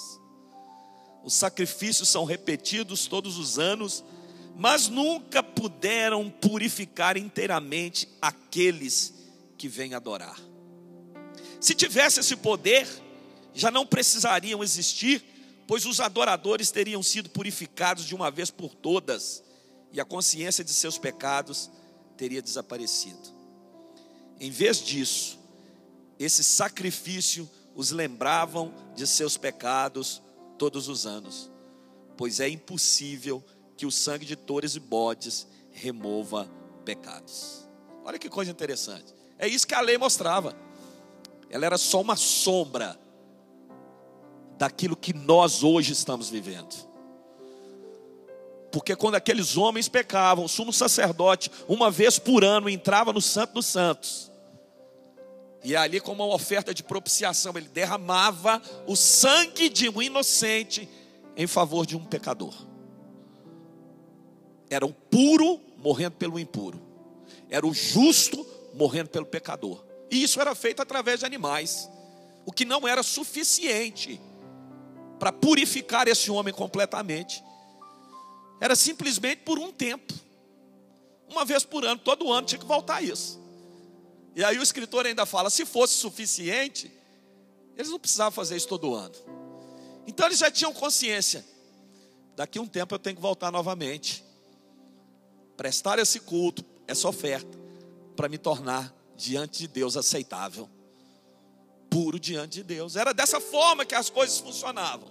[1.23, 4.03] Os sacrifícios são repetidos todos os anos,
[4.55, 9.13] mas nunca puderam purificar inteiramente aqueles
[9.57, 10.39] que vêm adorar.
[11.59, 12.87] Se tivesse esse poder,
[13.53, 15.23] já não precisariam existir,
[15.69, 19.43] pois os adoradores teriam sido purificados de uma vez por todas,
[19.91, 21.69] e a consciência de seus pecados
[22.17, 23.29] teria desaparecido.
[24.39, 25.37] Em vez disso,
[26.17, 30.23] esse sacrifício os lembravam de seus pecados
[30.57, 31.51] todos os anos,
[32.17, 33.45] pois é impossível
[33.77, 36.49] que o sangue de touros e bodes remova
[36.83, 37.69] pecados.
[38.03, 39.13] Olha que coisa interessante.
[39.37, 40.57] É isso que a lei mostrava.
[41.47, 42.99] Ela era só uma sombra
[44.59, 46.75] daquilo que nós hoje estamos vivendo.
[48.69, 53.53] Porque quando aqueles homens pecavam, o sumo sacerdote, uma vez por ano, entrava no Santo
[53.53, 54.29] dos Santos.
[55.63, 60.87] E ali, como uma oferta de propiciação, ele derramava o sangue de um inocente
[61.37, 62.53] em favor de um pecador.
[64.69, 66.79] Era o puro morrendo pelo impuro,
[67.49, 69.83] era o justo morrendo pelo pecador.
[70.11, 71.89] E isso era feito através de animais,
[72.45, 74.21] o que não era suficiente
[75.19, 77.43] para purificar esse homem completamente.
[78.61, 80.13] Era simplesmente por um tempo.
[81.29, 83.39] Uma vez por ano, todo ano tinha que voltar isso.
[84.35, 86.91] E aí o escritor ainda fala: se fosse suficiente,
[87.75, 89.15] eles não precisavam fazer isso todo ano.
[90.07, 91.45] Então eles já tinham consciência:
[92.35, 94.23] daqui a um tempo eu tenho que voltar novamente,
[95.55, 97.57] prestar esse culto, essa oferta,
[98.15, 100.69] para me tornar diante de Deus aceitável,
[101.89, 102.95] puro diante de Deus.
[102.95, 105.07] Era dessa forma que as coisas funcionavam.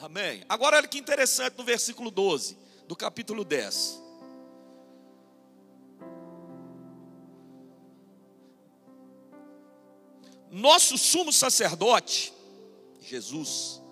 [0.00, 0.44] Amém.
[0.48, 2.56] Agora olha que interessante no versículo 12
[2.86, 4.02] do capítulo 10.
[10.50, 12.32] Nosso sumo sacerdote,
[13.00, 13.82] Jesus,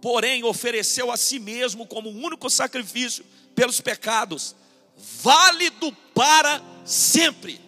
[0.00, 3.24] porém ofereceu a si mesmo como único sacrifício
[3.56, 4.54] pelos pecados,
[4.96, 7.60] válido para sempre.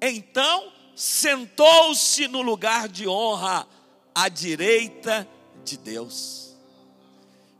[0.00, 0.70] Então
[1.00, 3.66] sentou-se no lugar de honra
[4.14, 5.26] à direita
[5.64, 6.54] de Deus.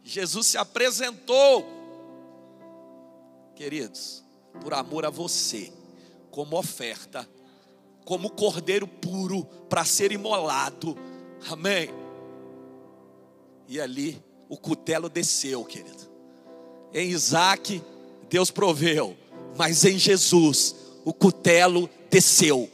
[0.05, 1.64] Jesus se apresentou,
[3.57, 4.22] queridos,
[4.61, 5.72] por amor a você,
[6.30, 7.26] como oferta,
[8.05, 10.95] como cordeiro puro para ser imolado,
[11.49, 11.88] amém.
[13.66, 16.11] E ali o cutelo desceu, querido.
[16.93, 17.82] Em Isaac,
[18.28, 19.16] Deus proveu,
[19.57, 20.76] mas em Jesus,
[21.07, 22.70] o cutelo desceu,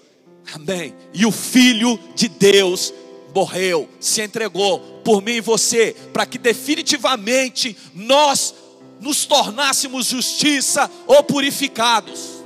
[0.55, 0.95] amém.
[1.13, 2.93] E o Filho de Deus
[3.35, 8.55] morreu, se entregou por mim e você, para que definitivamente nós
[9.01, 12.37] nos tornássemos justiça ou purificados.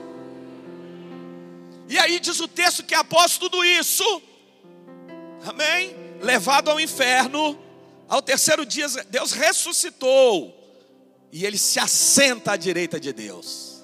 [1.89, 4.23] E aí diz o texto que após tudo isso,
[5.45, 5.95] amém?
[6.21, 7.59] Levado ao inferno,
[8.09, 10.57] ao terceiro dia Deus ressuscitou
[11.33, 13.83] e ele se assenta à direita de Deus.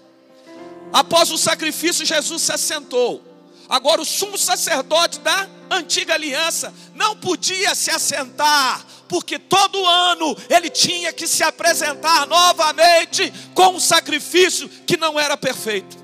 [0.92, 3.22] Após o sacrifício, Jesus se assentou.
[3.68, 10.70] Agora, o sumo sacerdote da antiga aliança não podia se assentar, porque todo ano ele
[10.70, 15.96] tinha que se apresentar novamente com um sacrifício que não era perfeito.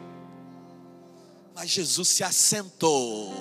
[1.54, 3.32] Mas Jesus se assentou,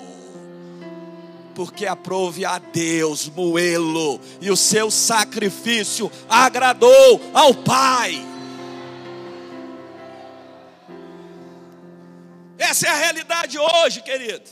[1.56, 8.31] porque aprove a Deus moê-lo, e o seu sacrifício agradou ao Pai.
[12.72, 14.50] Essa é a realidade hoje, querido.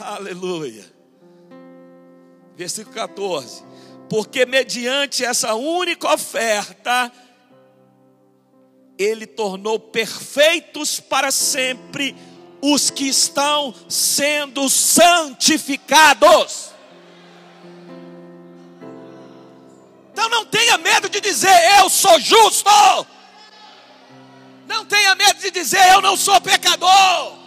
[0.00, 0.84] Aleluia.
[2.56, 3.62] Versículo 14.
[4.10, 7.12] Porque mediante essa única oferta,
[8.98, 12.16] Ele tornou perfeitos para sempre
[12.60, 16.72] os que estão sendo santificados.
[20.12, 22.68] Então não tenha medo de dizer eu sou justo.
[24.72, 27.38] Não tenha medo de dizer eu não sou pecador.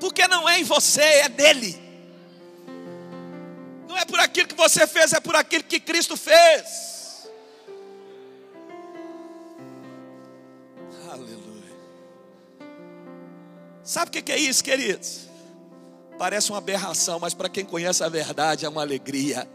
[0.00, 1.78] Porque não é em você, é nele.
[3.86, 7.28] Não é por aquilo que você fez, é por aquilo que Cristo fez.
[11.10, 11.76] Aleluia.
[13.84, 15.28] Sabe o que é isso, queridos?
[16.18, 19.46] Parece uma aberração, mas para quem conhece a verdade é uma alegria.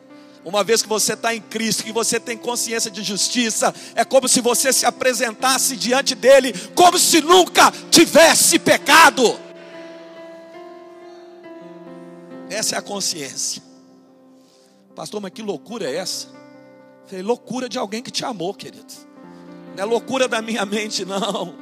[0.45, 4.27] Uma vez que você está em Cristo, que você tem consciência de justiça, é como
[4.27, 9.39] se você se apresentasse diante dele, como se nunca tivesse pecado.
[12.49, 13.63] Essa é a consciência.
[14.93, 16.27] Pastor, mas que loucura é essa?
[17.07, 18.85] falei, loucura de alguém que te amou, querido.
[19.75, 21.55] Não é loucura da minha mente, não.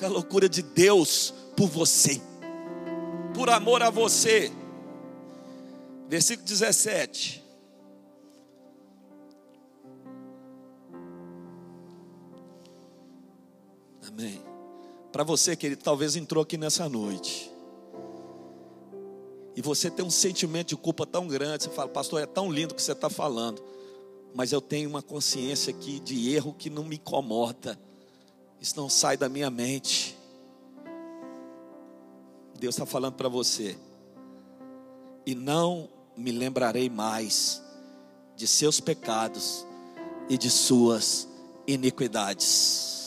[0.00, 2.20] É loucura de Deus por você.
[3.34, 4.50] Por amor a você.
[6.08, 7.39] Versículo 17.
[14.12, 14.40] Amém.
[15.12, 17.50] Para você, querido, talvez entrou aqui nessa noite.
[19.56, 21.64] E você tem um sentimento de culpa tão grande.
[21.64, 23.62] Você fala, pastor, é tão lindo que você está falando.
[24.34, 27.78] Mas eu tenho uma consciência aqui de erro que não me incomoda.
[28.60, 30.16] Isso não sai da minha mente.
[32.58, 33.76] Deus está falando para você.
[35.26, 37.60] E não me lembrarei mais
[38.36, 39.66] de seus pecados
[40.28, 41.28] e de suas
[41.66, 42.99] iniquidades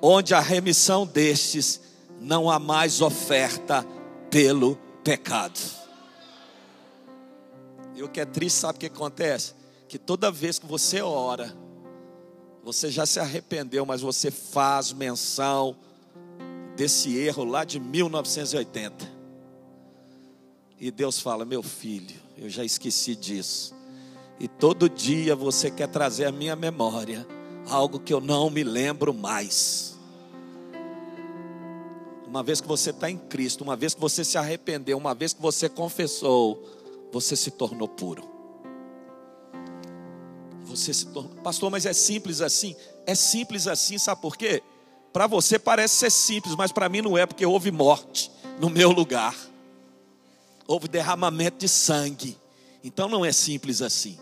[0.00, 1.80] onde a remissão destes
[2.20, 3.86] não há mais oferta
[4.30, 5.58] pelo pecado.
[7.94, 9.54] E o que é triste, sabe o que acontece?
[9.88, 11.56] Que toda vez que você ora,
[12.62, 15.76] você já se arrependeu, mas você faz menção
[16.76, 19.08] desse erro lá de 1980.
[20.78, 23.74] E Deus fala: Meu filho, eu já esqueci disso.
[24.38, 27.26] E todo dia você quer trazer à minha memória
[27.68, 29.96] algo que eu não me lembro mais.
[32.26, 35.32] Uma vez que você está em Cristo, uma vez que você se arrependeu, uma vez
[35.32, 36.62] que você confessou,
[37.12, 38.28] você se tornou puro.
[40.64, 42.76] Você se tornou, pastor, mas é simples assim?
[43.06, 44.62] É simples assim, sabe por quê?
[45.12, 48.90] Para você parece ser simples, mas para mim não é, porque houve morte no meu
[48.90, 49.34] lugar,
[50.66, 52.36] houve derramamento de sangue,
[52.84, 54.18] então não é simples assim.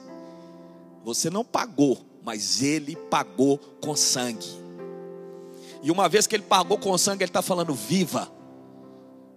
[1.03, 4.49] Você não pagou, mas ele pagou com sangue.
[5.83, 8.33] E uma vez que ele pagou com sangue, ele está falando: viva.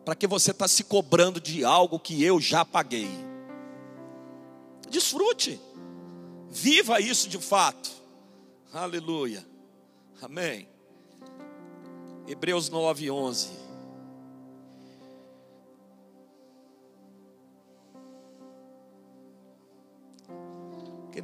[0.06, 3.10] Para que você está se cobrando de algo que eu já paguei?
[4.90, 5.60] Desfrute.
[6.50, 7.92] Viva isso de fato.
[8.72, 9.46] Aleluia.
[10.22, 10.68] Amém.
[12.26, 13.66] Hebreus 9, 11.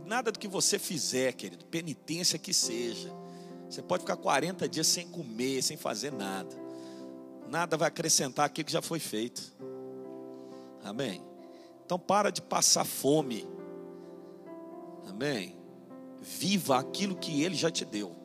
[0.05, 3.11] Nada do que você fizer, querido, penitência que seja,
[3.69, 6.55] você pode ficar 40 dias sem comer, sem fazer nada,
[7.49, 9.53] nada vai acrescentar aquilo que já foi feito,
[10.83, 11.23] amém?
[11.85, 13.47] Então, para de passar fome,
[15.07, 15.55] amém?
[16.21, 18.15] Viva aquilo que Ele já te deu.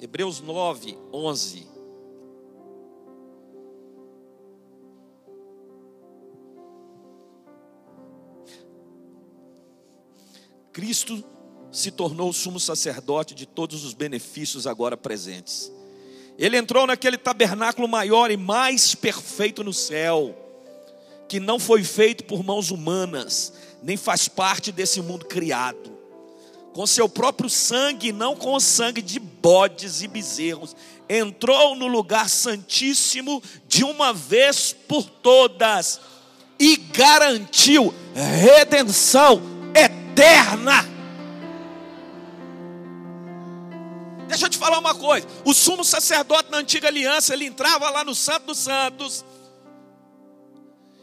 [0.00, 1.75] Hebreus 9, 11.
[10.76, 11.24] Cristo
[11.72, 15.72] se tornou o sumo sacerdote de todos os benefícios agora presentes.
[16.38, 20.36] Ele entrou naquele tabernáculo maior e mais perfeito no céu,
[21.30, 25.96] que não foi feito por mãos humanas, nem faz parte desse mundo criado.
[26.74, 30.76] Com seu próprio sangue, não com o sangue de bodes e bezerros,
[31.08, 35.98] entrou no lugar santíssimo de uma vez por todas
[36.60, 39.55] e garantiu redenção
[40.16, 40.96] eterna.
[44.26, 48.02] Deixa eu te falar uma coisa: o sumo sacerdote na antiga aliança, ele entrava lá
[48.02, 49.24] no Santo dos Santos,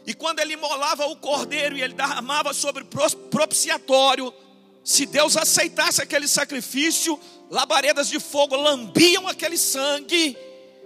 [0.04, 2.86] e quando ele imolava o cordeiro e ele derramava sobre o
[3.30, 4.34] propiciatório,
[4.82, 10.36] se Deus aceitasse aquele sacrifício, labaredas de fogo lambiam aquele sangue,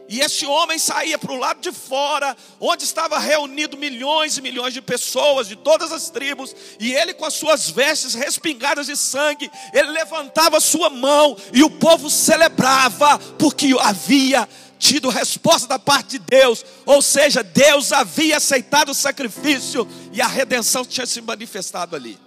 [0.09, 4.73] e esse homem saía para o lado de fora, onde estava reunido milhões e milhões
[4.73, 9.51] de pessoas de todas as tribos, e ele com as suas vestes respingadas de sangue,
[9.75, 14.49] ele levantava sua mão e o povo celebrava, porque havia
[14.79, 20.27] tido resposta da parte de Deus, ou seja, Deus havia aceitado o sacrifício e a
[20.27, 22.19] redenção tinha se manifestado ali.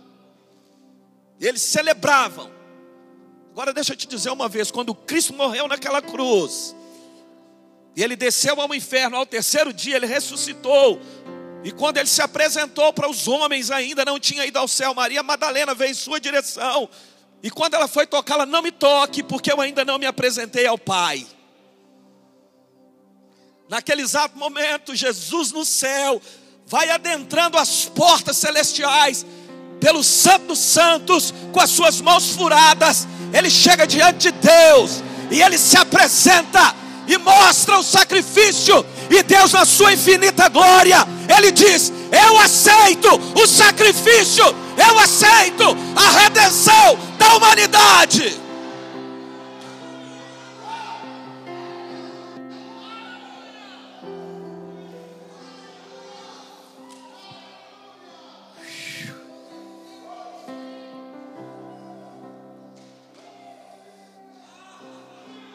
[1.39, 2.51] Eles celebravam.
[3.51, 6.75] Agora deixa eu te dizer uma vez, quando Cristo morreu naquela cruz,
[7.95, 11.01] e ele desceu ao inferno, ao terceiro dia ele ressuscitou.
[11.63, 14.93] E quando ele se apresentou para os homens, ainda não tinha ido ao céu.
[14.93, 16.89] Maria Madalena veio em sua direção.
[17.43, 20.77] E quando ela foi tocá-la, não me toque, porque eu ainda não me apresentei ao
[20.77, 21.27] Pai.
[23.69, 26.21] Naquele exato momento, Jesus no céu
[26.65, 29.25] vai adentrando as portas celestiais,
[29.79, 35.41] pelo Santo dos Santos, com as suas mãos furadas, ele chega diante de Deus e
[35.41, 36.75] ele se apresenta
[37.11, 41.05] e mostra o sacrifício, e Deus, na sua infinita glória,
[41.37, 48.39] ele diz: Eu aceito o sacrifício, eu aceito a redenção da humanidade.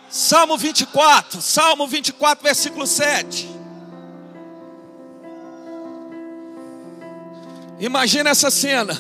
[0.09, 3.57] Salmo 24, Salmo 24, versículo 7.
[7.79, 8.97] Imagina essa cena.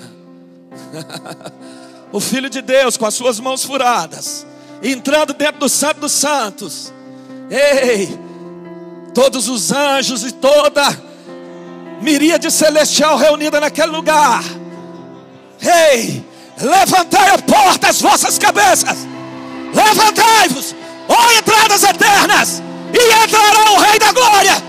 [2.12, 4.46] o Filho de Deus com as suas mãos furadas,
[4.82, 6.92] entrando dentro do Santo dos Santos.
[7.50, 8.18] Ei,
[9.14, 10.82] todos os anjos e toda
[12.02, 14.42] miríade celestial reunida naquele lugar.
[15.61, 16.24] Ei,
[16.61, 19.07] levantai a porta as vossas cabeças.
[19.74, 20.74] Levantai-vos,
[21.09, 24.62] ó entradas eternas, e entrará o Rei da Glória.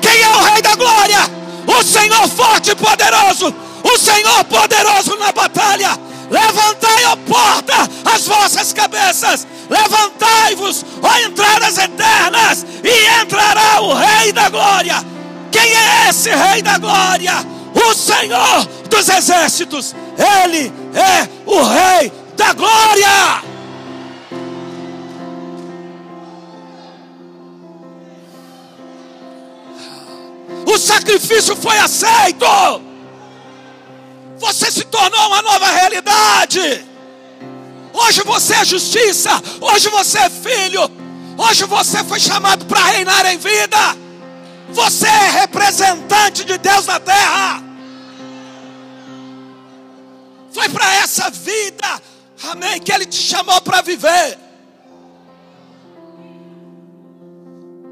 [0.00, 1.18] Quem é o Rei da Glória?
[1.66, 5.98] O Senhor forte e poderoso, o Senhor poderoso na batalha.
[6.30, 14.48] Levantai a porta, as vossas cabeças, levantai-vos, ó entradas eternas, e entrará o Rei da
[14.48, 15.04] Glória.
[15.50, 17.32] Quem é esse Rei da Glória?
[17.74, 23.53] O Senhor dos Exércitos, Ele é o Rei da Glória.
[30.66, 32.46] O sacrifício foi aceito.
[34.38, 36.84] Você se tornou uma nova realidade.
[37.92, 40.80] Hoje você é justiça, hoje você é filho,
[41.38, 43.78] hoje você foi chamado para reinar em vida.
[44.70, 47.62] Você é representante de Deus na terra.
[50.50, 52.02] Foi para essa vida,
[52.50, 54.38] amém, que Ele te chamou para viver.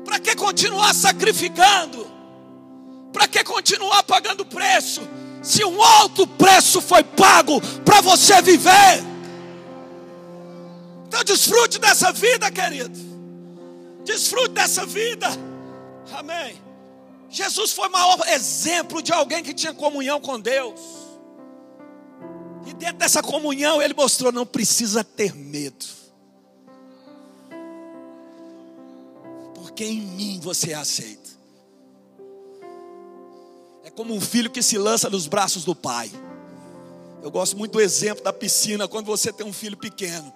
[0.05, 2.12] Para que continuar sacrificando?
[3.13, 5.03] Para que continuar pagando preço?
[5.43, 9.05] Se um alto preço foi pago para você viver.
[11.07, 12.99] Então desfrute dessa vida, querido.
[14.05, 15.29] Desfrute dessa vida.
[16.13, 16.61] Amém.
[17.29, 20.81] Jesus foi o maior exemplo de alguém que tinha comunhão com Deus.
[22.67, 25.85] E dentro dessa comunhão ele mostrou: não precisa ter medo.
[29.55, 31.32] Porque em mim você é aceito
[33.97, 36.11] como um filho que se lança nos braços do pai.
[37.23, 40.33] Eu gosto muito do exemplo da piscina quando você tem um filho pequeno.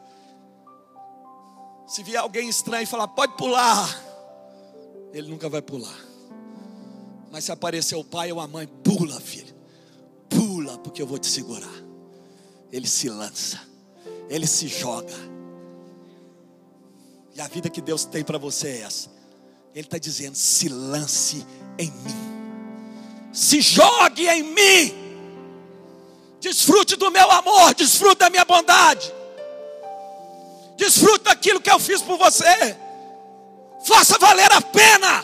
[1.87, 4.03] Se vier alguém estranho e falar, pode pular,
[5.13, 5.99] ele nunca vai pular.
[7.31, 9.55] Mas se aparecer o pai ou a mãe, pula, filho,
[10.29, 11.85] pula, porque eu vou te segurar.
[12.71, 13.61] Ele se lança,
[14.29, 15.15] ele se joga.
[17.35, 19.11] E a vida que Deus tem para você é essa.
[19.75, 21.47] Ele está dizendo: se lance
[21.79, 22.36] em mim
[23.37, 24.95] se jogue em mim,
[26.41, 29.13] desfrute do meu amor, desfrute da minha bondade,
[30.79, 32.75] desfrute daquilo que eu fiz por você,
[33.85, 35.23] faça valer a pena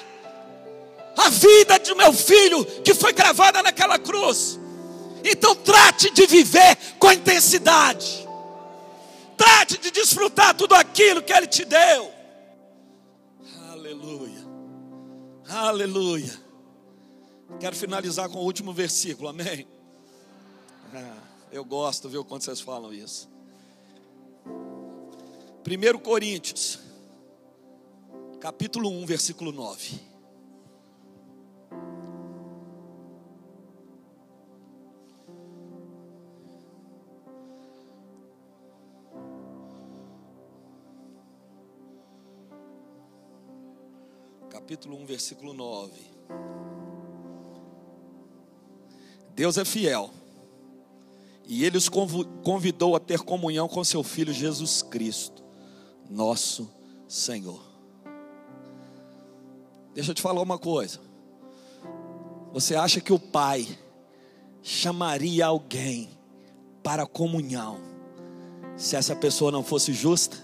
[1.17, 4.61] a vida de meu filho que foi gravada naquela cruz.
[5.25, 8.29] Então trate de viver com intensidade.
[9.39, 12.13] Trate de desfrutar tudo aquilo que ele te deu.
[13.71, 14.45] Aleluia.
[15.49, 16.42] Aleluia.
[17.61, 19.67] Quero finalizar com o último versículo, amém?
[20.95, 21.17] Ah,
[21.51, 23.29] eu gosto, viu, quando vocês falam isso.
[24.45, 26.81] 1 Coríntios,
[28.41, 30.13] capítulo 1, versículo 9.
[44.51, 45.93] Capítulo 1, versículo 9.
[49.35, 50.11] Deus é fiel.
[51.47, 55.43] E Ele os convidou a ter comunhão com seu Filho Jesus Cristo,
[56.09, 56.71] nosso
[57.09, 57.61] Senhor.
[59.95, 61.01] Deixa eu te falar uma coisa.
[62.53, 63.67] Você acha que o Pai
[64.63, 66.09] chamaria alguém
[66.83, 67.81] para comunhão
[68.77, 70.37] se essa pessoa não fosse justa?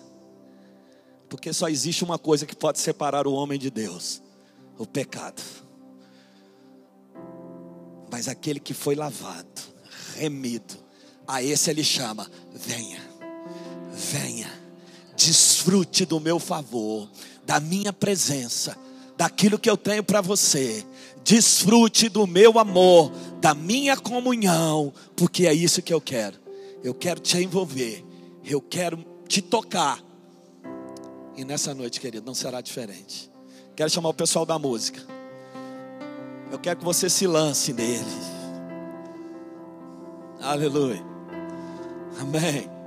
[1.28, 4.22] Porque só existe uma coisa que pode separar o homem de Deus:
[4.78, 5.42] o pecado.
[8.10, 9.62] Mas aquele que foi lavado,
[10.16, 10.74] remido,
[11.26, 13.00] a esse ele chama: venha,
[13.92, 14.50] venha,
[15.16, 17.08] desfrute do meu favor,
[17.44, 18.76] da minha presença,
[19.16, 20.84] daquilo que eu tenho para você.
[21.22, 26.38] Desfrute do meu amor, da minha comunhão, porque é isso que eu quero.
[26.82, 28.02] Eu quero te envolver,
[28.44, 30.02] eu quero te tocar.
[31.36, 33.30] E nessa noite, querido, não será diferente.
[33.76, 35.17] Quero chamar o pessoal da música.
[36.50, 38.04] Eu quero que você se lance nele.
[40.40, 41.02] Aleluia.
[42.20, 42.70] Amém.